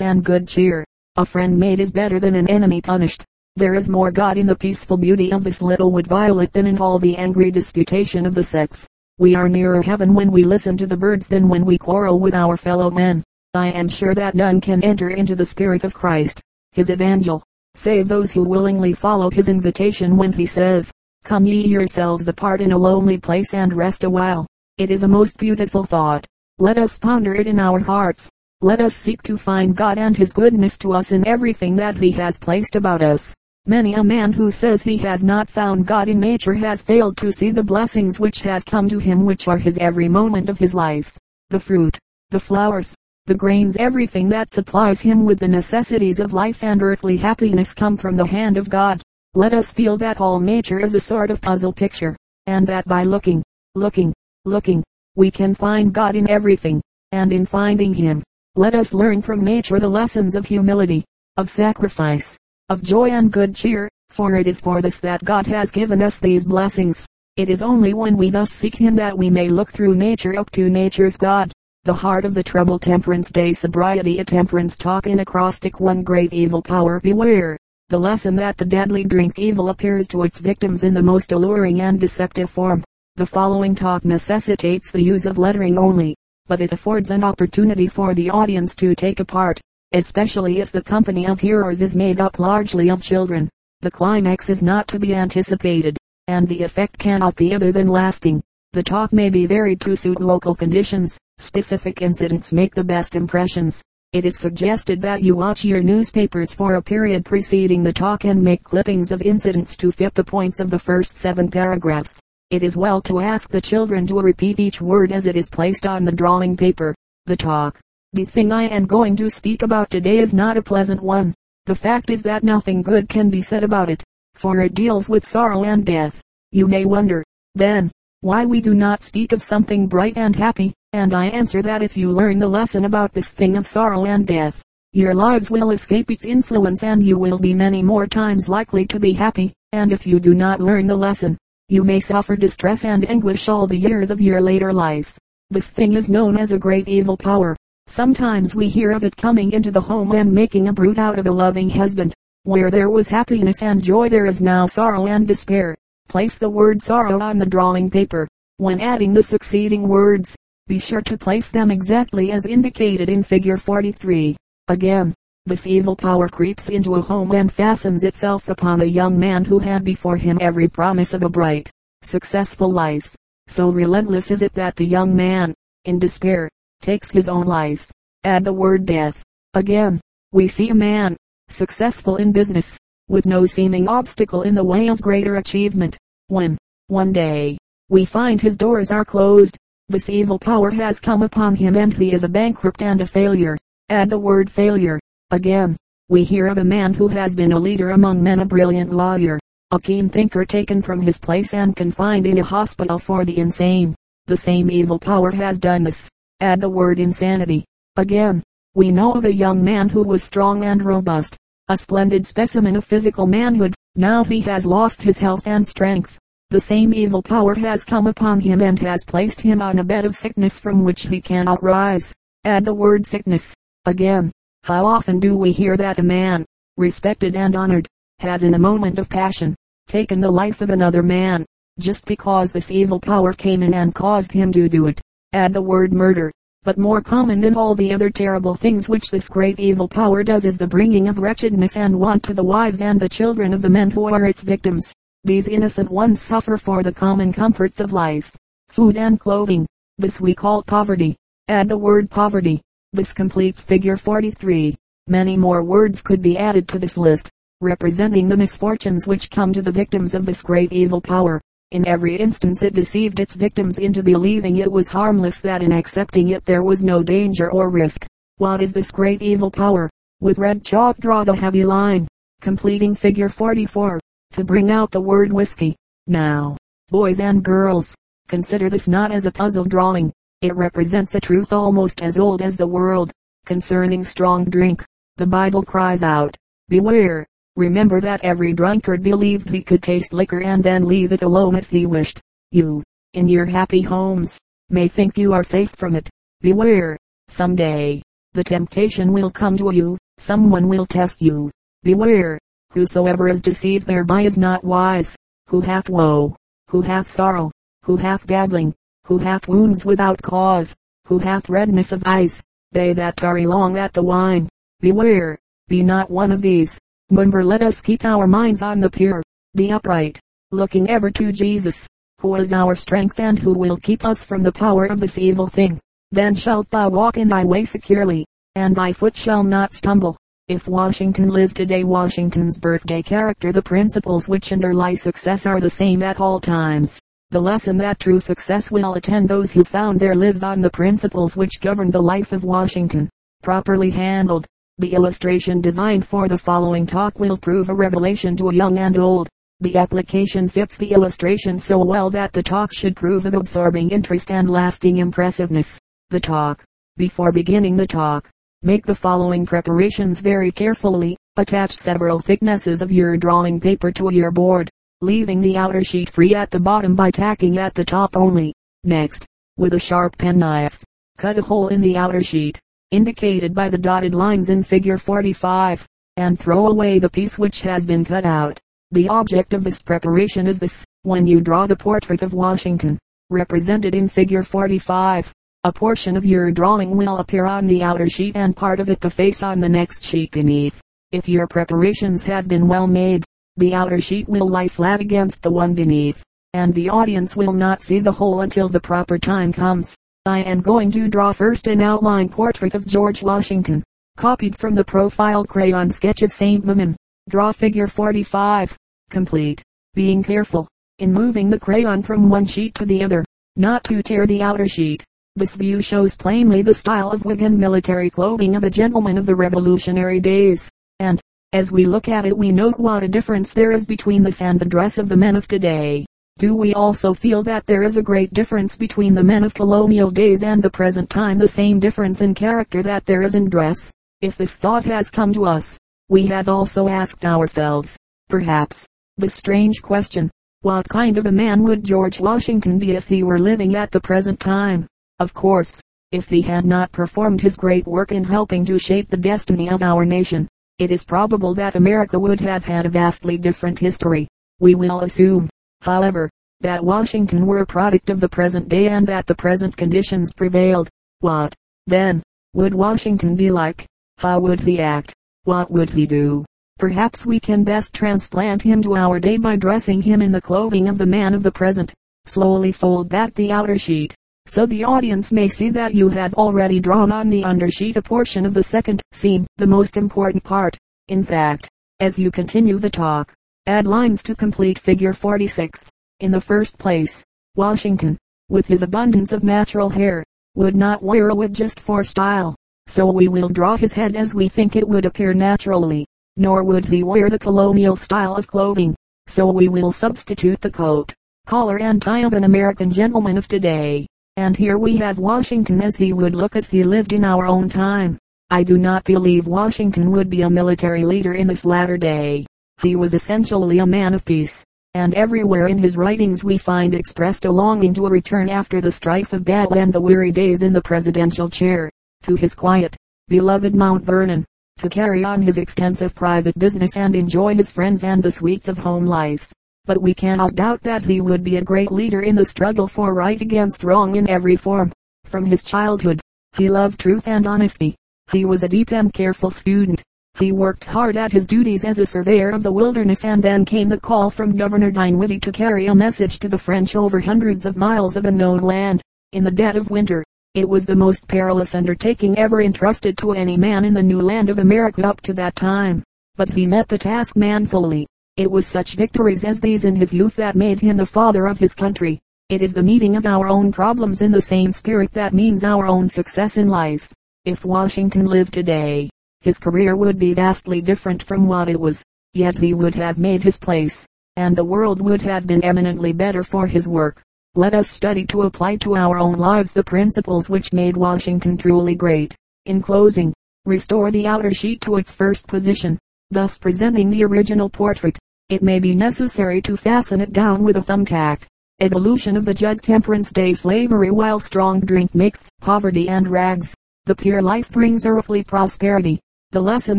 and 0.00 0.24
good 0.24 0.48
cheer. 0.48 0.82
A 1.16 1.26
friend 1.26 1.58
made 1.58 1.78
is 1.78 1.92
better 1.92 2.18
than 2.18 2.34
an 2.34 2.48
enemy 2.48 2.80
punished. 2.80 3.22
There 3.54 3.74
is 3.74 3.90
more 3.90 4.10
God 4.10 4.38
in 4.38 4.46
the 4.46 4.56
peaceful 4.56 4.96
beauty 4.96 5.30
of 5.30 5.44
this 5.44 5.60
little 5.60 5.92
wood 5.92 6.06
violet 6.06 6.54
than 6.54 6.66
in 6.66 6.78
all 6.78 6.98
the 6.98 7.18
angry 7.18 7.50
disputation 7.50 8.24
of 8.24 8.34
the 8.34 8.42
sex. 8.42 8.88
We 9.18 9.34
are 9.34 9.46
nearer 9.46 9.82
heaven 9.82 10.14
when 10.14 10.30
we 10.30 10.42
listen 10.42 10.78
to 10.78 10.86
the 10.86 10.96
birds 10.96 11.28
than 11.28 11.50
when 11.50 11.66
we 11.66 11.76
quarrel 11.76 12.18
with 12.18 12.34
our 12.34 12.56
fellow 12.56 12.90
men. 12.90 13.22
I 13.52 13.68
am 13.68 13.86
sure 13.86 14.14
that 14.14 14.34
none 14.34 14.62
can 14.62 14.82
enter 14.82 15.10
into 15.10 15.36
the 15.36 15.44
spirit 15.44 15.84
of 15.84 15.92
Christ, 15.92 16.40
his 16.72 16.90
evangel, 16.90 17.42
save 17.74 18.08
those 18.08 18.32
who 18.32 18.42
willingly 18.42 18.94
follow 18.94 19.28
his 19.28 19.50
invitation 19.50 20.16
when 20.16 20.32
he 20.32 20.46
says, 20.46 20.90
Come 21.24 21.44
ye 21.44 21.66
yourselves 21.66 22.26
apart 22.26 22.62
in 22.62 22.72
a 22.72 22.78
lonely 22.78 23.18
place 23.18 23.52
and 23.52 23.74
rest 23.74 24.02
a 24.02 24.08
while. 24.08 24.46
It 24.78 24.90
is 24.90 25.04
a 25.04 25.08
most 25.08 25.38
beautiful 25.38 25.84
thought. 25.84 26.26
Let 26.58 26.76
us 26.76 26.98
ponder 26.98 27.34
it 27.34 27.46
in 27.46 27.58
our 27.58 27.80
hearts. 27.80 28.28
Let 28.60 28.82
us 28.82 28.94
seek 28.94 29.22
to 29.22 29.38
find 29.38 29.74
God 29.74 29.96
and 29.96 30.14
his 30.14 30.34
goodness 30.34 30.76
to 30.78 30.92
us 30.92 31.12
in 31.12 31.26
everything 31.26 31.76
that 31.76 31.96
he 31.96 32.10
has 32.10 32.38
placed 32.38 32.76
about 32.76 33.00
us. 33.00 33.34
Many 33.64 33.94
a 33.94 34.04
man 34.04 34.34
who 34.34 34.50
says 34.50 34.82
he 34.82 34.98
has 34.98 35.24
not 35.24 35.48
found 35.48 35.86
God 35.86 36.10
in 36.10 36.20
nature 36.20 36.52
has 36.52 36.82
failed 36.82 37.16
to 37.16 37.32
see 37.32 37.50
the 37.50 37.62
blessings 37.62 38.20
which 38.20 38.42
have 38.42 38.66
come 38.66 38.86
to 38.90 38.98
him 38.98 39.24
which 39.24 39.48
are 39.48 39.56
his 39.56 39.78
every 39.78 40.10
moment 40.10 40.50
of 40.50 40.58
his 40.58 40.74
life. 40.74 41.16
The 41.48 41.58
fruit, 41.58 41.98
the 42.28 42.38
flowers, 42.38 42.94
the 43.24 43.34
grains 43.34 43.78
everything 43.78 44.28
that 44.28 44.50
supplies 44.50 45.00
him 45.00 45.24
with 45.24 45.38
the 45.38 45.48
necessities 45.48 46.20
of 46.20 46.34
life 46.34 46.62
and 46.62 46.82
earthly 46.82 47.16
happiness 47.16 47.72
come 47.72 47.96
from 47.96 48.14
the 48.14 48.26
hand 48.26 48.58
of 48.58 48.68
God. 48.68 49.00
Let 49.32 49.54
us 49.54 49.72
feel 49.72 49.96
that 49.96 50.20
all 50.20 50.38
nature 50.38 50.80
is 50.80 50.94
a 50.94 51.00
sort 51.00 51.30
of 51.30 51.40
puzzle 51.40 51.72
picture, 51.72 52.14
and 52.46 52.66
that 52.66 52.86
by 52.86 53.04
looking, 53.04 53.42
looking, 53.74 54.12
looking, 54.46 54.82
we 55.16 55.30
can 55.30 55.54
find 55.54 55.92
God 55.92 56.16
in 56.16 56.30
everything, 56.30 56.80
and 57.12 57.32
in 57.32 57.44
finding 57.44 57.92
him, 57.92 58.22
let 58.54 58.74
us 58.74 58.94
learn 58.94 59.20
from 59.20 59.44
nature 59.44 59.78
the 59.78 59.88
lessons 59.88 60.34
of 60.34 60.46
humility, 60.46 61.04
of 61.36 61.50
sacrifice, 61.50 62.38
of 62.68 62.82
joy 62.82 63.10
and 63.10 63.30
good 63.30 63.54
cheer, 63.54 63.88
for 64.08 64.36
it 64.36 64.46
is 64.46 64.60
for 64.60 64.80
this 64.80 64.98
that 65.00 65.24
God 65.24 65.46
has 65.46 65.70
given 65.70 66.00
us 66.00 66.18
these 66.18 66.44
blessings. 66.44 67.06
It 67.36 67.50
is 67.50 67.62
only 67.62 67.92
when 67.92 68.16
we 68.16 68.30
thus 68.30 68.50
seek 68.50 68.76
him 68.76 68.94
that 68.96 69.16
we 69.16 69.28
may 69.28 69.48
look 69.48 69.70
through 69.70 69.94
nature 69.94 70.38
up 70.38 70.50
to 70.52 70.70
nature's 70.70 71.16
God. 71.16 71.52
The 71.84 71.94
heart 71.94 72.24
of 72.24 72.34
the 72.34 72.42
trouble 72.42 72.78
temperance 72.78 73.30
day 73.30 73.52
sobriety 73.52 74.18
a 74.18 74.24
temperance 74.24 74.76
talk 74.76 75.06
in 75.06 75.20
acrostic 75.20 75.78
one 75.78 76.02
great 76.02 76.32
evil 76.32 76.62
power 76.62 76.98
beware. 76.98 77.58
The 77.90 77.98
lesson 77.98 78.34
that 78.36 78.56
the 78.56 78.64
deadly 78.64 79.04
drink 79.04 79.38
evil 79.38 79.68
appears 79.68 80.08
to 80.08 80.22
its 80.22 80.40
victims 80.40 80.82
in 80.82 80.94
the 80.94 81.02
most 81.02 81.30
alluring 81.30 81.80
and 81.82 82.00
deceptive 82.00 82.50
form. 82.50 82.82
The 83.16 83.26
following 83.26 83.74
talk 83.74 84.04
necessitates 84.04 84.90
the 84.90 85.02
use 85.02 85.26
of 85.26 85.38
lettering 85.38 85.78
only, 85.78 86.16
but 86.46 86.60
it 86.60 86.72
affords 86.72 87.10
an 87.10 87.24
opportunity 87.24 87.88
for 87.88 88.14
the 88.14 88.30
audience 88.30 88.74
to 88.76 88.94
take 88.94 89.20
a 89.20 89.24
part 89.24 89.60
especially 89.92 90.60
if 90.60 90.72
the 90.72 90.82
company 90.82 91.26
of 91.26 91.40
hearers 91.40 91.80
is 91.80 91.96
made 91.96 92.20
up 92.20 92.38
largely 92.38 92.90
of 92.90 93.02
children. 93.02 93.48
The 93.80 93.90
climax 93.90 94.50
is 94.50 94.62
not 94.62 94.88
to 94.88 94.98
be 94.98 95.14
anticipated, 95.14 95.96
and 96.26 96.48
the 96.48 96.62
effect 96.62 96.98
cannot 96.98 97.36
be 97.36 97.54
other 97.54 97.72
than 97.72 97.86
lasting. 97.86 98.42
The 98.72 98.82
talk 98.82 99.12
may 99.12 99.30
be 99.30 99.46
varied 99.46 99.80
to 99.82 99.96
suit 99.96 100.20
local 100.20 100.54
conditions. 100.54 101.16
Specific 101.38 102.02
incidents 102.02 102.52
make 102.52 102.74
the 102.74 102.84
best 102.84 103.16
impressions. 103.16 103.82
It 104.12 104.24
is 104.24 104.38
suggested 104.38 105.00
that 105.02 105.22
you 105.22 105.36
watch 105.36 105.64
your 105.64 105.82
newspapers 105.82 106.52
for 106.52 106.74
a 106.74 106.82
period 106.82 107.24
preceding 107.24 107.82
the 107.82 107.92
talk 107.92 108.24
and 108.24 108.42
make 108.42 108.62
clippings 108.62 109.12
of 109.12 109.22
incidents 109.22 109.76
to 109.78 109.92
fit 109.92 110.14
the 110.14 110.24
points 110.24 110.58
of 110.58 110.70
the 110.70 110.78
first 110.78 111.12
seven 111.12 111.50
paragraphs. 111.50 112.20
It 112.48 112.62
is 112.62 112.76
well 112.76 113.02
to 113.02 113.18
ask 113.18 113.50
the 113.50 113.60
children 113.60 114.06
to 114.06 114.20
repeat 114.20 114.60
each 114.60 114.80
word 114.80 115.10
as 115.10 115.26
it 115.26 115.34
is 115.34 115.50
placed 115.50 115.84
on 115.84 116.04
the 116.04 116.12
drawing 116.12 116.56
paper. 116.56 116.94
The 117.24 117.36
talk, 117.36 117.80
the 118.12 118.24
thing 118.24 118.52
I 118.52 118.68
am 118.68 118.86
going 118.86 119.16
to 119.16 119.28
speak 119.28 119.62
about 119.62 119.90
today 119.90 120.18
is 120.18 120.32
not 120.32 120.56
a 120.56 120.62
pleasant 120.62 121.02
one. 121.02 121.34
The 121.64 121.74
fact 121.74 122.08
is 122.08 122.22
that 122.22 122.44
nothing 122.44 122.82
good 122.82 123.08
can 123.08 123.30
be 123.30 123.42
said 123.42 123.64
about 123.64 123.90
it, 123.90 124.04
for 124.34 124.60
it 124.60 124.74
deals 124.74 125.08
with 125.08 125.26
sorrow 125.26 125.64
and 125.64 125.84
death. 125.84 126.22
You 126.52 126.68
may 126.68 126.84
wonder, 126.84 127.24
then, 127.56 127.90
why 128.20 128.44
we 128.44 128.60
do 128.60 128.74
not 128.74 129.02
speak 129.02 129.32
of 129.32 129.42
something 129.42 129.88
bright 129.88 130.16
and 130.16 130.36
happy, 130.36 130.72
and 130.92 131.14
I 131.14 131.26
answer 131.26 131.62
that 131.62 131.82
if 131.82 131.96
you 131.96 132.12
learn 132.12 132.38
the 132.38 132.46
lesson 132.46 132.84
about 132.84 133.12
this 133.12 133.28
thing 133.28 133.56
of 133.56 133.66
sorrow 133.66 134.04
and 134.04 134.24
death, 134.24 134.62
your 134.92 135.16
lives 135.16 135.50
will 135.50 135.72
escape 135.72 136.12
its 136.12 136.24
influence 136.24 136.84
and 136.84 137.02
you 137.02 137.18
will 137.18 137.38
be 137.38 137.54
many 137.54 137.82
more 137.82 138.06
times 138.06 138.48
likely 138.48 138.86
to 138.86 139.00
be 139.00 139.14
happy, 139.14 139.52
and 139.72 139.90
if 139.90 140.06
you 140.06 140.20
do 140.20 140.32
not 140.32 140.60
learn 140.60 140.86
the 140.86 140.94
lesson, 140.94 141.36
you 141.68 141.82
may 141.82 141.98
suffer 141.98 142.36
distress 142.36 142.84
and 142.84 143.08
anguish 143.10 143.48
all 143.48 143.66
the 143.66 143.76
years 143.76 144.12
of 144.12 144.20
your 144.20 144.40
later 144.40 144.72
life. 144.72 145.18
This 145.50 145.66
thing 145.66 145.94
is 145.94 146.08
known 146.08 146.36
as 146.36 146.52
a 146.52 146.58
great 146.58 146.86
evil 146.86 147.16
power. 147.16 147.56
Sometimes 147.88 148.54
we 148.54 148.68
hear 148.68 148.92
of 148.92 149.02
it 149.02 149.16
coming 149.16 149.50
into 149.50 149.72
the 149.72 149.80
home 149.80 150.12
and 150.12 150.32
making 150.32 150.68
a 150.68 150.72
brute 150.72 150.98
out 150.98 151.18
of 151.18 151.26
a 151.26 151.32
loving 151.32 151.68
husband. 151.68 152.14
Where 152.44 152.70
there 152.70 152.88
was 152.88 153.08
happiness 153.08 153.64
and 153.64 153.82
joy 153.82 154.08
there 154.08 154.26
is 154.26 154.40
now 154.40 154.66
sorrow 154.66 155.08
and 155.08 155.26
despair. 155.26 155.76
Place 156.08 156.38
the 156.38 156.48
word 156.48 156.80
sorrow 156.80 157.20
on 157.20 157.38
the 157.38 157.46
drawing 157.46 157.90
paper. 157.90 158.28
When 158.58 158.80
adding 158.80 159.12
the 159.12 159.22
succeeding 159.24 159.88
words, 159.88 160.36
be 160.68 160.78
sure 160.78 161.02
to 161.02 161.18
place 161.18 161.48
them 161.48 161.72
exactly 161.72 162.30
as 162.30 162.46
indicated 162.46 163.08
in 163.08 163.24
figure 163.24 163.56
43. 163.56 164.36
Again, 164.68 165.14
this 165.46 165.66
evil 165.66 165.94
power 165.94 166.28
creeps 166.28 166.68
into 166.68 166.96
a 166.96 167.00
home 167.00 167.30
and 167.32 167.52
fastens 167.52 168.02
itself 168.02 168.48
upon 168.48 168.80
a 168.80 168.84
young 168.84 169.16
man 169.16 169.44
who 169.44 169.60
had 169.60 169.84
before 169.84 170.16
him 170.16 170.38
every 170.40 170.68
promise 170.68 171.14
of 171.14 171.22
a 171.22 171.28
bright, 171.28 171.70
successful 172.02 172.70
life. 172.70 173.14
So 173.46 173.68
relentless 173.68 174.32
is 174.32 174.42
it 174.42 174.52
that 174.54 174.74
the 174.74 174.84
young 174.84 175.14
man, 175.14 175.54
in 175.84 176.00
despair, 176.00 176.50
takes 176.82 177.10
his 177.10 177.28
own 177.28 177.46
life. 177.46 177.90
Add 178.24 178.44
the 178.44 178.52
word 178.52 178.84
death. 178.86 179.22
Again, 179.54 180.00
we 180.32 180.48
see 180.48 180.70
a 180.70 180.74
man, 180.74 181.16
successful 181.48 182.16
in 182.16 182.32
business, 182.32 182.76
with 183.08 183.24
no 183.24 183.46
seeming 183.46 183.88
obstacle 183.88 184.42
in 184.42 184.56
the 184.56 184.64
way 184.64 184.88
of 184.88 185.00
greater 185.00 185.36
achievement. 185.36 185.96
When, 186.26 186.58
one 186.88 187.12
day, 187.12 187.56
we 187.88 188.04
find 188.04 188.40
his 188.40 188.56
doors 188.56 188.90
are 188.90 189.04
closed, 189.04 189.56
this 189.88 190.08
evil 190.08 190.40
power 190.40 190.72
has 190.72 190.98
come 190.98 191.22
upon 191.22 191.54
him 191.54 191.76
and 191.76 191.92
he 191.92 192.12
is 192.12 192.24
a 192.24 192.28
bankrupt 192.28 192.82
and 192.82 193.00
a 193.00 193.06
failure. 193.06 193.56
Add 193.88 194.10
the 194.10 194.18
word 194.18 194.50
failure. 194.50 194.98
Again, 195.32 195.76
we 196.08 196.22
hear 196.22 196.46
of 196.46 196.58
a 196.58 196.64
man 196.64 196.94
who 196.94 197.08
has 197.08 197.34
been 197.34 197.50
a 197.50 197.58
leader 197.58 197.90
among 197.90 198.22
men, 198.22 198.38
a 198.38 198.44
brilliant 198.44 198.92
lawyer, 198.92 199.40
a 199.72 199.80
keen 199.80 200.08
thinker 200.08 200.44
taken 200.44 200.80
from 200.80 201.00
his 201.00 201.18
place 201.18 201.52
and 201.52 201.74
confined 201.74 202.26
in 202.26 202.38
a 202.38 202.44
hospital 202.44 202.96
for 202.96 203.24
the 203.24 203.36
insane. 203.38 203.92
The 204.26 204.36
same 204.36 204.70
evil 204.70 205.00
power 205.00 205.32
has 205.32 205.58
done 205.58 205.82
this. 205.82 206.08
Add 206.38 206.60
the 206.60 206.68
word 206.68 207.00
insanity. 207.00 207.64
Again, 207.96 208.40
we 208.76 208.92
know 208.92 209.14
of 209.14 209.24
a 209.24 209.32
young 209.32 209.64
man 209.64 209.88
who 209.88 210.04
was 210.04 210.22
strong 210.22 210.62
and 210.62 210.84
robust, 210.84 211.36
a 211.66 211.76
splendid 211.76 212.24
specimen 212.24 212.76
of 212.76 212.84
physical 212.84 213.26
manhood. 213.26 213.74
Now 213.96 214.22
he 214.22 214.42
has 214.42 214.64
lost 214.64 215.02
his 215.02 215.18
health 215.18 215.48
and 215.48 215.66
strength. 215.66 216.20
The 216.50 216.60
same 216.60 216.94
evil 216.94 217.20
power 217.20 217.56
has 217.56 217.82
come 217.82 218.06
upon 218.06 218.38
him 218.38 218.60
and 218.60 218.78
has 218.78 219.04
placed 219.04 219.40
him 219.40 219.60
on 219.60 219.80
a 219.80 219.84
bed 219.84 220.04
of 220.04 220.14
sickness 220.14 220.60
from 220.60 220.84
which 220.84 221.08
he 221.08 221.20
cannot 221.20 221.64
rise. 221.64 222.14
Add 222.44 222.64
the 222.64 222.74
word 222.74 223.06
sickness. 223.06 223.52
Again, 223.86 224.30
how 224.66 224.84
often 224.84 225.20
do 225.20 225.36
we 225.36 225.52
hear 225.52 225.76
that 225.76 226.00
a 226.00 226.02
man, 226.02 226.44
respected 226.76 227.36
and 227.36 227.54
honored, 227.54 227.86
has 228.18 228.42
in 228.42 228.54
a 228.54 228.58
moment 228.58 228.98
of 228.98 229.08
passion, 229.08 229.54
taken 229.86 230.20
the 230.20 230.30
life 230.30 230.60
of 230.60 230.70
another 230.70 231.04
man, 231.04 231.46
just 231.78 232.04
because 232.04 232.52
this 232.52 232.72
evil 232.72 232.98
power 232.98 233.32
came 233.32 233.62
in 233.62 233.74
and 233.74 233.94
caused 233.94 234.32
him 234.32 234.50
to 234.50 234.68
do 234.68 234.86
it 234.86 235.00
add 235.32 235.52
the 235.52 235.62
word 235.62 235.92
murder. 235.92 236.32
But 236.64 236.78
more 236.78 237.00
common 237.00 237.40
than 237.40 237.54
all 237.54 237.76
the 237.76 237.92
other 237.92 238.10
terrible 238.10 238.56
things 238.56 238.88
which 238.88 239.10
this 239.10 239.28
great 239.28 239.60
evil 239.60 239.86
power 239.86 240.24
does 240.24 240.44
is 240.44 240.58
the 240.58 240.66
bringing 240.66 241.06
of 241.06 241.20
wretchedness 241.20 241.76
and 241.76 242.00
want 242.00 242.24
to 242.24 242.34
the 242.34 242.42
wives 242.42 242.80
and 242.82 242.98
the 242.98 243.08
children 243.08 243.52
of 243.52 243.62
the 243.62 243.68
men 243.68 243.90
who 243.90 244.06
are 244.06 244.24
its 244.24 244.40
victims. 244.40 244.92
These 245.22 245.46
innocent 245.46 245.92
ones 245.92 246.20
suffer 246.20 246.56
for 246.56 246.82
the 246.82 246.92
common 246.92 247.32
comforts 247.32 247.78
of 247.78 247.92
life, 247.92 248.34
food 248.66 248.96
and 248.96 249.20
clothing. 249.20 249.66
This 249.98 250.20
we 250.20 250.34
call 250.34 250.64
poverty. 250.64 251.14
Add 251.46 251.68
the 251.68 251.78
word 251.78 252.10
poverty. 252.10 252.62
This 252.96 253.12
completes 253.12 253.60
figure 253.60 253.98
43. 253.98 254.74
Many 255.06 255.36
more 255.36 255.62
words 255.62 256.00
could 256.00 256.22
be 256.22 256.38
added 256.38 256.66
to 256.68 256.78
this 256.78 256.96
list, 256.96 257.28
representing 257.60 258.26
the 258.26 258.38
misfortunes 258.38 259.06
which 259.06 259.30
come 259.30 259.52
to 259.52 259.60
the 259.60 259.70
victims 259.70 260.14
of 260.14 260.24
this 260.24 260.42
great 260.42 260.72
evil 260.72 261.02
power. 261.02 261.38
In 261.72 261.86
every 261.86 262.16
instance 262.16 262.62
it 262.62 262.72
deceived 262.72 263.20
its 263.20 263.34
victims 263.34 263.78
into 263.78 264.02
believing 264.02 264.56
it 264.56 264.72
was 264.72 264.88
harmless 264.88 265.42
that 265.42 265.62
in 265.62 265.72
accepting 265.72 266.30
it 266.30 266.46
there 266.46 266.62
was 266.62 266.82
no 266.82 267.02
danger 267.02 267.52
or 267.52 267.68
risk. 267.68 268.06
What 268.38 268.62
is 268.62 268.72
this 268.72 268.90
great 268.90 269.20
evil 269.20 269.50
power? 269.50 269.90
With 270.22 270.38
red 270.38 270.64
chalk 270.64 270.96
draw 270.96 271.22
the 271.22 271.36
heavy 271.36 271.64
line, 271.64 272.08
completing 272.40 272.94
figure 272.94 273.28
44, 273.28 274.00
to 274.32 274.42
bring 274.42 274.70
out 274.70 274.90
the 274.90 275.02
word 275.02 275.30
whiskey. 275.30 275.76
Now, 276.06 276.56
boys 276.88 277.20
and 277.20 277.42
girls, 277.42 277.94
consider 278.26 278.70
this 278.70 278.88
not 278.88 279.12
as 279.12 279.26
a 279.26 279.30
puzzle 279.30 279.66
drawing. 279.66 280.14
It 280.46 280.54
represents 280.54 281.16
a 281.16 281.20
truth 281.20 281.52
almost 281.52 282.02
as 282.02 282.16
old 282.16 282.40
as 282.40 282.56
the 282.56 282.68
world, 282.68 283.10
concerning 283.46 284.04
strong 284.04 284.44
drink. 284.44 284.84
The 285.16 285.26
Bible 285.26 285.64
cries 285.64 286.04
out, 286.04 286.36
Beware, 286.68 287.26
Remember 287.56 288.00
that 288.00 288.22
every 288.22 288.52
drunkard 288.52 289.02
believed 289.02 289.50
he 289.50 289.60
could 289.60 289.82
taste 289.82 290.12
liquor 290.12 290.42
and 290.42 290.62
then 290.62 290.84
leave 290.84 291.10
it 291.10 291.22
alone 291.22 291.56
if 291.56 291.68
he 291.68 291.84
wished. 291.84 292.20
You, 292.52 292.84
in 293.14 293.26
your 293.26 293.46
happy 293.46 293.82
homes, 293.82 294.38
may 294.70 294.86
think 294.86 295.18
you 295.18 295.32
are 295.32 295.42
safe 295.42 295.70
from 295.70 295.96
it. 295.96 296.08
Beware. 296.42 296.96
Some 297.28 297.56
day, 297.56 298.02
the 298.34 298.44
temptation 298.44 299.12
will 299.12 299.32
come 299.32 299.56
to 299.56 299.72
you. 299.72 299.98
Someone 300.18 300.68
will 300.68 300.86
test 300.86 301.20
you. 301.20 301.50
Beware. 301.82 302.38
Whosoever 302.70 303.26
is 303.26 303.42
deceived 303.42 303.88
thereby 303.88 304.22
is 304.22 304.38
not 304.38 304.62
wise. 304.62 305.16
Who 305.48 305.60
hath 305.60 305.88
woe, 305.90 306.36
who 306.70 306.82
hath 306.82 307.10
sorrow, 307.10 307.50
who 307.82 307.96
hath 307.96 308.28
gaggling, 308.28 308.74
who 309.06 309.18
hath 309.18 309.46
wounds 309.46 309.84
without 309.84 310.20
cause, 310.20 310.74
who 311.06 311.18
hath 311.18 311.48
redness 311.48 311.92
of 311.92 312.02
eyes, 312.06 312.42
they 312.72 312.92
that 312.92 313.16
tarry 313.16 313.46
long 313.46 313.76
at 313.76 313.92
the 313.92 314.02
wine. 314.02 314.48
Beware, 314.80 315.38
be 315.68 315.82
not 315.82 316.10
one 316.10 316.32
of 316.32 316.42
these. 316.42 316.78
Remember 317.10 317.44
let 317.44 317.62
us 317.62 317.80
keep 317.80 318.04
our 318.04 318.26
minds 318.26 318.62
on 318.62 318.80
the 318.80 318.90
pure, 318.90 319.22
the 319.54 319.70
upright, 319.70 320.18
looking 320.50 320.90
ever 320.90 321.08
to 321.12 321.30
Jesus, 321.30 321.86
who 322.20 322.34
is 322.34 322.52
our 322.52 322.74
strength 322.74 323.20
and 323.20 323.38
who 323.38 323.52
will 323.52 323.76
keep 323.76 324.04
us 324.04 324.24
from 324.24 324.42
the 324.42 324.50
power 324.50 324.86
of 324.86 324.98
this 324.98 325.18
evil 325.18 325.46
thing. 325.46 325.78
Then 326.10 326.34
shalt 326.34 326.68
thou 326.70 326.88
walk 326.88 327.16
in 327.16 327.28
thy 327.28 327.44
way 327.44 327.64
securely, 327.64 328.26
and 328.56 328.74
thy 328.74 328.92
foot 328.92 329.16
shall 329.16 329.44
not 329.44 329.72
stumble. 329.72 330.16
If 330.48 330.66
Washington 330.66 331.28
lived 331.28 331.56
today 331.56 331.84
Washington's 331.84 332.58
birthday 332.58 333.02
character 333.02 333.52
the 333.52 333.62
principles 333.62 334.28
which 334.28 334.52
underlie 334.52 334.94
success 334.94 335.46
are 335.46 335.60
the 335.60 335.70
same 335.70 336.02
at 336.02 336.20
all 336.20 336.40
times. 336.40 337.00
The 337.30 337.40
lesson 337.40 337.76
that 337.78 337.98
true 337.98 338.20
success 338.20 338.70
will 338.70 338.94
attend 338.94 339.28
those 339.28 339.50
who 339.50 339.64
found 339.64 339.98
their 339.98 340.14
lives 340.14 340.42
on 340.42 340.60
the 340.60 340.70
principles 340.70 341.36
which 341.36 341.60
govern 341.60 341.90
the 341.90 342.02
life 342.02 342.32
of 342.32 342.44
Washington, 342.44 343.10
properly 343.42 343.90
handled. 343.90 344.46
The 344.78 344.94
illustration 344.94 345.60
designed 345.60 346.06
for 346.06 346.28
the 346.28 346.38
following 346.38 346.86
talk 346.86 347.18
will 347.18 347.36
prove 347.36 347.68
a 347.68 347.74
revelation 347.74 348.36
to 348.36 348.54
young 348.54 348.78
and 348.78 348.96
old. 348.98 349.28
The 349.60 349.76
application 349.76 350.48
fits 350.48 350.76
the 350.76 350.92
illustration 350.92 351.58
so 351.58 351.78
well 351.78 352.10
that 352.10 352.32
the 352.32 352.42
talk 352.42 352.72
should 352.72 352.94
prove 352.94 353.26
of 353.26 353.34
absorbing 353.34 353.90
interest 353.90 354.30
and 354.30 354.48
lasting 354.48 354.98
impressiveness. 354.98 355.80
The 356.10 356.20
talk. 356.20 356.62
Before 356.96 357.32
beginning 357.32 357.76
the 357.76 357.86
talk, 357.86 358.30
Make 358.62 358.86
the 358.86 358.94
following 358.94 359.44
preparations 359.44 360.20
very 360.20 360.50
carefully. 360.50 361.16
Attach 361.36 361.72
several 361.72 362.20
thicknesses 362.20 362.80
of 362.80 362.90
your 362.90 363.16
drawing 363.18 363.60
paper 363.60 363.92
to 363.92 364.10
your 364.10 364.30
board, 364.30 364.70
leaving 365.02 365.40
the 365.40 365.56
outer 365.56 365.84
sheet 365.84 366.08
free 366.08 366.34
at 366.34 366.50
the 366.50 366.58
bottom 366.58 366.94
by 366.96 367.10
tacking 367.10 367.58
at 367.58 367.74
the 367.74 367.84
top 367.84 368.16
only. 368.16 368.54
Next, 368.84 369.26
with 369.56 369.74
a 369.74 369.78
sharp 369.78 370.16
penknife, 370.16 370.82
cut 371.18 371.38
a 371.38 371.42
hole 371.42 371.68
in 371.68 371.80
the 371.80 371.96
outer 371.96 372.22
sheet, 372.22 372.58
indicated 372.90 373.54
by 373.54 373.68
the 373.68 373.76
dotted 373.78 374.14
lines 374.14 374.48
in 374.48 374.62
figure 374.62 374.96
45, 374.96 375.86
and 376.16 376.38
throw 376.38 376.68
away 376.68 376.98
the 376.98 377.10
piece 377.10 377.38
which 377.38 377.62
has 377.62 377.86
been 377.86 378.04
cut 378.04 378.24
out. 378.24 378.58
The 378.90 379.08
object 379.08 379.52
of 379.52 379.64
this 379.64 379.82
preparation 379.82 380.46
is 380.46 380.58
this. 380.58 380.84
When 381.02 381.26
you 381.26 381.40
draw 381.40 381.66
the 381.66 381.76
portrait 381.76 382.22
of 382.22 382.34
Washington, 382.34 382.98
represented 383.30 383.94
in 383.94 384.08
figure 384.08 384.42
45, 384.42 385.32
a 385.64 385.72
portion 385.72 386.16
of 386.16 386.24
your 386.24 386.50
drawing 386.50 386.96
will 386.96 387.18
appear 387.18 387.44
on 387.44 387.66
the 387.66 387.82
outer 387.82 388.08
sheet 388.08 388.36
and 388.36 388.56
part 388.56 388.80
of 388.80 388.88
it 388.88 389.00
the 389.00 389.10
face 389.10 389.42
on 389.42 389.60
the 389.60 389.68
next 389.68 390.04
sheet 390.04 390.30
beneath. 390.30 390.80
If 391.12 391.28
your 391.28 391.46
preparations 391.46 392.24
have 392.24 392.48
been 392.48 392.66
well 392.66 392.86
made, 392.86 393.24
the 393.56 393.74
outer 393.74 394.00
sheet 394.00 394.28
will 394.28 394.48
lie 394.48 394.68
flat 394.68 395.00
against 395.00 395.42
the 395.42 395.50
one 395.50 395.74
beneath, 395.74 396.22
and 396.52 396.74
the 396.74 396.88
audience 396.88 397.36
will 397.36 397.52
not 397.52 397.82
see 397.82 398.00
the 398.00 398.12
whole 398.12 398.42
until 398.42 398.68
the 398.68 398.80
proper 398.80 399.18
time 399.18 399.52
comes. 399.52 399.94
I 400.26 400.40
am 400.40 400.60
going 400.60 400.90
to 400.92 401.08
draw 401.08 401.32
first 401.32 401.66
an 401.66 401.80
outline 401.80 402.28
portrait 402.28 402.74
of 402.74 402.86
George 402.86 403.22
Washington, 403.22 403.82
copied 404.16 404.56
from 404.56 404.74
the 404.74 404.84
profile 404.84 405.44
crayon 405.44 405.90
sketch 405.90 406.22
of 406.22 406.32
St. 406.32 406.64
Memin. 406.64 406.94
Draw 407.28 407.52
figure 407.52 407.86
45, 407.86 408.76
complete, 409.10 409.62
being 409.94 410.22
careful, 410.22 410.68
in 410.98 411.12
moving 411.12 411.50
the 411.50 411.58
crayon 411.58 412.02
from 412.02 412.28
one 412.28 412.44
sheet 412.44 412.74
to 412.74 412.86
the 412.86 413.02
other, 413.02 413.24
not 413.56 413.84
to 413.84 414.02
tear 414.02 414.26
the 414.26 414.42
outer 414.42 414.68
sheet. 414.68 415.04
This 415.34 415.56
view 415.56 415.82
shows 415.82 416.16
plainly 416.16 416.62
the 416.62 416.72
style 416.72 417.10
of 417.10 417.24
wig 417.24 417.42
and 417.42 417.58
military 417.58 418.08
clothing 418.10 418.56
of 418.56 418.64
a 418.64 418.70
gentleman 418.70 419.18
of 419.18 419.26
the 419.26 419.34
revolutionary 419.34 420.20
days, 420.20 420.70
and, 420.98 421.20
as 421.52 421.72
we 421.72 421.86
look 421.86 422.08
at 422.08 422.26
it 422.26 422.36
we 422.36 422.52
note 422.52 422.78
what 422.78 423.02
a 423.02 423.08
difference 423.08 423.54
there 423.54 423.72
is 423.72 423.86
between 423.86 424.22
this 424.22 424.42
and 424.42 424.58
the 424.58 424.64
dress 424.64 424.98
of 424.98 425.08
the 425.08 425.16
men 425.16 425.36
of 425.36 425.48
today. 425.48 426.04
Do 426.38 426.54
we 426.54 426.74
also 426.74 427.14
feel 427.14 427.42
that 427.44 427.64
there 427.64 427.82
is 427.82 427.96
a 427.96 428.02
great 428.02 428.34
difference 428.34 428.76
between 428.76 429.14
the 429.14 429.24
men 429.24 429.42
of 429.42 429.54
colonial 429.54 430.10
days 430.10 430.42
and 430.42 430.62
the 430.62 430.68
present 430.68 431.08
time 431.08 431.38
the 431.38 431.48
same 431.48 431.80
difference 431.80 432.20
in 432.20 432.34
character 432.34 432.82
that 432.82 433.06
there 433.06 433.22
is 433.22 433.34
in 433.34 433.48
dress? 433.48 433.90
If 434.20 434.36
this 434.36 434.52
thought 434.52 434.84
has 434.84 435.08
come 435.08 435.32
to 435.32 435.46
us, 435.46 435.78
we 436.10 436.26
have 436.26 436.48
also 436.48 436.88
asked 436.88 437.24
ourselves, 437.24 437.96
perhaps, 438.28 438.86
the 439.16 439.30
strange 439.30 439.80
question, 439.80 440.30
what 440.60 440.88
kind 440.88 441.16
of 441.16 441.24
a 441.24 441.32
man 441.32 441.62
would 441.62 441.84
George 441.84 442.20
Washington 442.20 442.78
be 442.78 442.92
if 442.92 443.08
he 443.08 443.22
were 443.22 443.38
living 443.38 443.74
at 443.76 443.90
the 443.90 444.00
present 444.00 444.38
time? 444.38 444.86
Of 445.20 445.32
course, 445.32 445.80
if 446.12 446.28
he 446.28 446.42
had 446.42 446.66
not 446.66 446.92
performed 446.92 447.40
his 447.40 447.56
great 447.56 447.86
work 447.86 448.12
in 448.12 448.24
helping 448.24 448.64
to 448.66 448.78
shape 448.78 449.08
the 449.08 449.16
destiny 449.16 449.70
of 449.70 449.82
our 449.82 450.04
nation, 450.04 450.48
it 450.78 450.90
is 450.90 451.04
probable 451.04 451.54
that 451.54 451.74
America 451.74 452.18
would 452.18 452.40
have 452.40 452.64
had 452.64 452.84
a 452.84 452.90
vastly 452.90 453.38
different 453.38 453.78
history. 453.78 454.28
We 454.60 454.74
will 454.74 455.00
assume, 455.00 455.48
however, 455.80 456.30
that 456.60 456.84
Washington 456.84 457.46
were 457.46 457.58
a 457.58 457.66
product 457.66 458.10
of 458.10 458.20
the 458.20 458.28
present 458.28 458.68
day 458.68 458.88
and 458.88 459.06
that 459.06 459.26
the 459.26 459.34
present 459.34 459.76
conditions 459.76 460.32
prevailed. 460.32 460.88
What, 461.20 461.54
then, 461.86 462.22
would 462.54 462.74
Washington 462.74 463.36
be 463.36 463.50
like? 463.50 463.86
How 464.18 464.38
would 464.40 464.60
he 464.60 464.80
act? 464.80 465.14
What 465.44 465.70
would 465.70 465.90
he 465.90 466.06
do? 466.06 466.44
Perhaps 466.78 467.24
we 467.24 467.40
can 467.40 467.64
best 467.64 467.94
transplant 467.94 468.60
him 468.60 468.82
to 468.82 468.96
our 468.96 469.18
day 469.18 469.38
by 469.38 469.56
dressing 469.56 470.02
him 470.02 470.20
in 470.20 470.32
the 470.32 470.42
clothing 470.42 470.88
of 470.88 470.98
the 470.98 471.06
man 471.06 471.32
of 471.32 471.42
the 471.42 471.52
present. 471.52 471.94
Slowly 472.26 472.72
fold 472.72 473.08
back 473.08 473.34
the 473.34 473.50
outer 473.50 473.78
sheet 473.78 474.14
so 474.48 474.64
the 474.64 474.84
audience 474.84 475.32
may 475.32 475.48
see 475.48 475.70
that 475.70 475.94
you 475.94 476.08
have 476.08 476.32
already 476.34 476.78
drawn 476.78 477.10
on 477.10 477.28
the 477.28 477.42
undersheet 477.42 477.96
a 477.96 478.02
portion 478.02 478.46
of 478.46 478.54
the 478.54 478.62
second 478.62 479.02
scene, 479.12 479.46
the 479.56 479.66
most 479.66 479.96
important 479.96 480.42
part. 480.42 480.78
In 481.08 481.22
fact, 481.22 481.68
as 482.00 482.18
you 482.18 482.30
continue 482.30 482.78
the 482.78 482.90
talk, 482.90 483.32
add 483.66 483.86
lines 483.86 484.22
to 484.22 484.34
complete 484.34 484.78
figure 484.78 485.12
46. 485.12 485.90
In 486.20 486.30
the 486.30 486.40
first 486.40 486.78
place, 486.78 487.24
Washington, 487.56 488.16
with 488.48 488.66
his 488.66 488.82
abundance 488.82 489.32
of 489.32 489.42
natural 489.42 489.88
hair, 489.88 490.22
would 490.54 490.76
not 490.76 491.02
wear 491.02 491.28
a 491.28 491.34
wig 491.34 491.52
just 491.52 491.80
for 491.80 492.04
style. 492.04 492.54
So 492.86 493.10
we 493.10 493.26
will 493.26 493.48
draw 493.48 493.76
his 493.76 493.94
head 493.94 494.14
as 494.14 494.32
we 494.32 494.48
think 494.48 494.76
it 494.76 494.88
would 494.88 495.04
appear 495.06 495.34
naturally. 495.34 496.06
Nor 496.36 496.62
would 496.62 496.84
he 496.84 497.02
wear 497.02 497.28
the 497.28 497.38
colonial 497.38 497.96
style 497.96 498.36
of 498.36 498.46
clothing. 498.46 498.94
So 499.26 499.50
we 499.50 499.68
will 499.68 499.90
substitute 499.90 500.60
the 500.60 500.70
coat, 500.70 501.12
collar 501.46 501.78
and 501.78 502.00
tie 502.00 502.20
of 502.20 502.32
an 502.32 502.44
American 502.44 502.92
gentleman 502.92 503.36
of 503.36 503.48
today. 503.48 504.06
And 504.38 504.54
here 504.54 504.76
we 504.76 504.98
have 504.98 505.18
Washington 505.18 505.80
as 505.80 505.96
he 505.96 506.12
would 506.12 506.34
look 506.34 506.56
if 506.56 506.70
he 506.70 506.82
lived 506.82 507.14
in 507.14 507.24
our 507.24 507.46
own 507.46 507.70
time. 507.70 508.18
I 508.50 508.64
do 508.64 508.76
not 508.76 509.02
believe 509.04 509.46
Washington 509.46 510.10
would 510.10 510.28
be 510.28 510.42
a 510.42 510.50
military 510.50 511.06
leader 511.06 511.32
in 511.32 511.46
this 511.46 511.64
latter 511.64 511.96
day. 511.96 512.44
He 512.82 512.96
was 512.96 513.14
essentially 513.14 513.78
a 513.78 513.86
man 513.86 514.12
of 514.12 514.26
peace, 514.26 514.62
and 514.92 515.14
everywhere 515.14 515.68
in 515.68 515.78
his 515.78 515.96
writings 515.96 516.44
we 516.44 516.58
find 516.58 516.92
expressed 516.92 517.46
a 517.46 517.50
longing 517.50 517.94
to 517.94 518.06
return 518.06 518.50
after 518.50 518.82
the 518.82 518.92
strife 518.92 519.32
of 519.32 519.42
battle 519.42 519.78
and 519.78 519.90
the 519.90 520.02
weary 520.02 520.32
days 520.32 520.62
in 520.62 520.74
the 520.74 520.82
presidential 520.82 521.48
chair, 521.48 521.90
to 522.24 522.34
his 522.36 522.54
quiet, 522.54 522.94
beloved 523.28 523.74
Mount 523.74 524.04
Vernon, 524.04 524.44
to 524.76 524.90
carry 524.90 525.24
on 525.24 525.40
his 525.40 525.56
extensive 525.56 526.14
private 526.14 526.58
business 526.58 526.98
and 526.98 527.16
enjoy 527.16 527.54
his 527.54 527.70
friends 527.70 528.04
and 528.04 528.22
the 528.22 528.30
sweets 528.30 528.68
of 528.68 528.76
home 528.76 529.06
life 529.06 529.50
but 529.86 530.02
we 530.02 530.12
cannot 530.12 530.56
doubt 530.56 530.82
that 530.82 531.02
he 531.02 531.20
would 531.20 531.42
be 531.42 531.56
a 531.56 531.64
great 531.64 531.90
leader 531.90 532.20
in 532.20 532.34
the 532.34 532.44
struggle 532.44 532.88
for 532.88 533.14
right 533.14 533.40
against 533.40 533.84
wrong 533.84 534.16
in 534.16 534.28
every 534.28 534.56
form. 534.56 534.92
From 535.24 535.46
his 535.46 535.62
childhood, 535.62 536.20
he 536.56 536.68
loved 536.68 537.00
truth 537.00 537.28
and 537.28 537.46
honesty. 537.46 537.94
He 538.32 538.44
was 538.44 538.62
a 538.62 538.68
deep 538.68 538.92
and 538.92 539.12
careful 539.12 539.50
student. 539.50 540.02
He 540.38 540.52
worked 540.52 540.84
hard 540.84 541.16
at 541.16 541.32
his 541.32 541.46
duties 541.46 541.84
as 541.84 541.98
a 541.98 542.04
surveyor 542.04 542.50
of 542.50 542.62
the 542.62 542.72
wilderness 542.72 543.24
and 543.24 543.42
then 543.42 543.64
came 543.64 543.88
the 543.88 544.00
call 544.00 544.28
from 544.28 544.56
Governor 544.56 544.90
Dinwiddie 544.90 545.40
to 545.40 545.52
carry 545.52 545.86
a 545.86 545.94
message 545.94 546.38
to 546.40 546.48
the 546.48 546.58
French 546.58 546.94
over 546.94 547.20
hundreds 547.20 547.64
of 547.64 547.76
miles 547.76 548.16
of 548.16 548.24
unknown 548.24 548.58
land. 548.58 549.00
In 549.32 549.44
the 549.44 549.50
dead 549.50 549.76
of 549.76 549.90
winter, 549.90 550.24
it 550.54 550.68
was 550.68 550.84
the 550.84 550.96
most 550.96 551.28
perilous 551.28 551.74
undertaking 551.74 552.36
ever 552.36 552.60
entrusted 552.60 553.16
to 553.18 553.32
any 553.32 553.56
man 553.56 553.84
in 553.84 553.94
the 553.94 554.02
new 554.02 554.20
land 554.20 554.50
of 554.50 554.58
America 554.58 555.06
up 555.06 555.20
to 555.22 555.32
that 555.34 555.54
time. 555.54 556.02
But 556.34 556.50
he 556.50 556.66
met 556.66 556.88
the 556.88 556.98
task 556.98 557.36
manfully. 557.36 558.06
It 558.36 558.50
was 558.50 558.66
such 558.66 558.96
victories 558.96 559.46
as 559.46 559.62
these 559.62 559.86
in 559.86 559.96
his 559.96 560.12
youth 560.12 560.36
that 560.36 560.56
made 560.56 560.78
him 560.78 560.98
the 560.98 561.06
father 561.06 561.46
of 561.46 561.58
his 561.58 561.72
country. 561.72 562.20
It 562.50 562.60
is 562.60 562.74
the 562.74 562.82
meeting 562.82 563.16
of 563.16 563.24
our 563.24 563.48
own 563.48 563.72
problems 563.72 564.20
in 564.20 564.30
the 564.30 564.42
same 564.42 564.72
spirit 564.72 565.10
that 565.12 565.32
means 565.32 565.64
our 565.64 565.86
own 565.86 566.10
success 566.10 566.58
in 566.58 566.68
life. 566.68 567.10
If 567.46 567.64
Washington 567.64 568.26
lived 568.26 568.52
today, 568.52 569.08
his 569.40 569.58
career 569.58 569.96
would 569.96 570.18
be 570.18 570.34
vastly 570.34 570.82
different 570.82 571.22
from 571.22 571.46
what 571.46 571.70
it 571.70 571.80
was. 571.80 572.02
Yet 572.34 572.58
he 572.58 572.74
would 572.74 572.94
have 572.96 573.16
made 573.16 573.42
his 573.42 573.56
place, 573.56 574.04
and 574.36 574.54
the 574.54 574.64
world 574.64 575.00
would 575.00 575.22
have 575.22 575.46
been 575.46 575.64
eminently 575.64 576.12
better 576.12 576.42
for 576.42 576.66
his 576.66 576.86
work. 576.86 577.22
Let 577.54 577.72
us 577.72 577.88
study 577.88 578.26
to 578.26 578.42
apply 578.42 578.76
to 578.76 578.96
our 578.96 579.16
own 579.16 579.38
lives 579.38 579.72
the 579.72 579.82
principles 579.82 580.50
which 580.50 580.74
made 580.74 580.98
Washington 580.98 581.56
truly 581.56 581.94
great. 581.94 582.36
In 582.66 582.82
closing, 582.82 583.32
restore 583.64 584.10
the 584.10 584.26
outer 584.26 584.52
sheet 584.52 584.82
to 584.82 584.96
its 584.96 585.10
first 585.10 585.46
position 585.46 585.98
thus 586.30 586.58
presenting 586.58 587.10
the 587.10 587.24
original 587.24 587.70
portrait. 587.70 588.18
It 588.48 588.62
may 588.62 588.78
be 588.78 588.94
necessary 588.94 589.60
to 589.62 589.76
fasten 589.76 590.20
it 590.20 590.32
down 590.32 590.62
with 590.62 590.76
a 590.76 590.80
thumbtack. 590.80 591.46
Evolution 591.80 592.36
of 592.36 592.44
the 592.44 592.54
Jug 592.54 592.80
Temperance 592.80 593.32
Day 593.32 593.52
Slavery 593.54 594.12
while 594.12 594.38
strong 594.38 594.78
drink 594.78 595.16
makes 595.16 595.48
poverty 595.60 596.08
and 596.08 596.28
rags. 596.28 596.72
The 597.06 597.16
pure 597.16 597.42
life 597.42 597.72
brings 597.72 598.06
earthly 598.06 598.44
prosperity. 598.44 599.18
The 599.50 599.60
lesson 599.60 599.98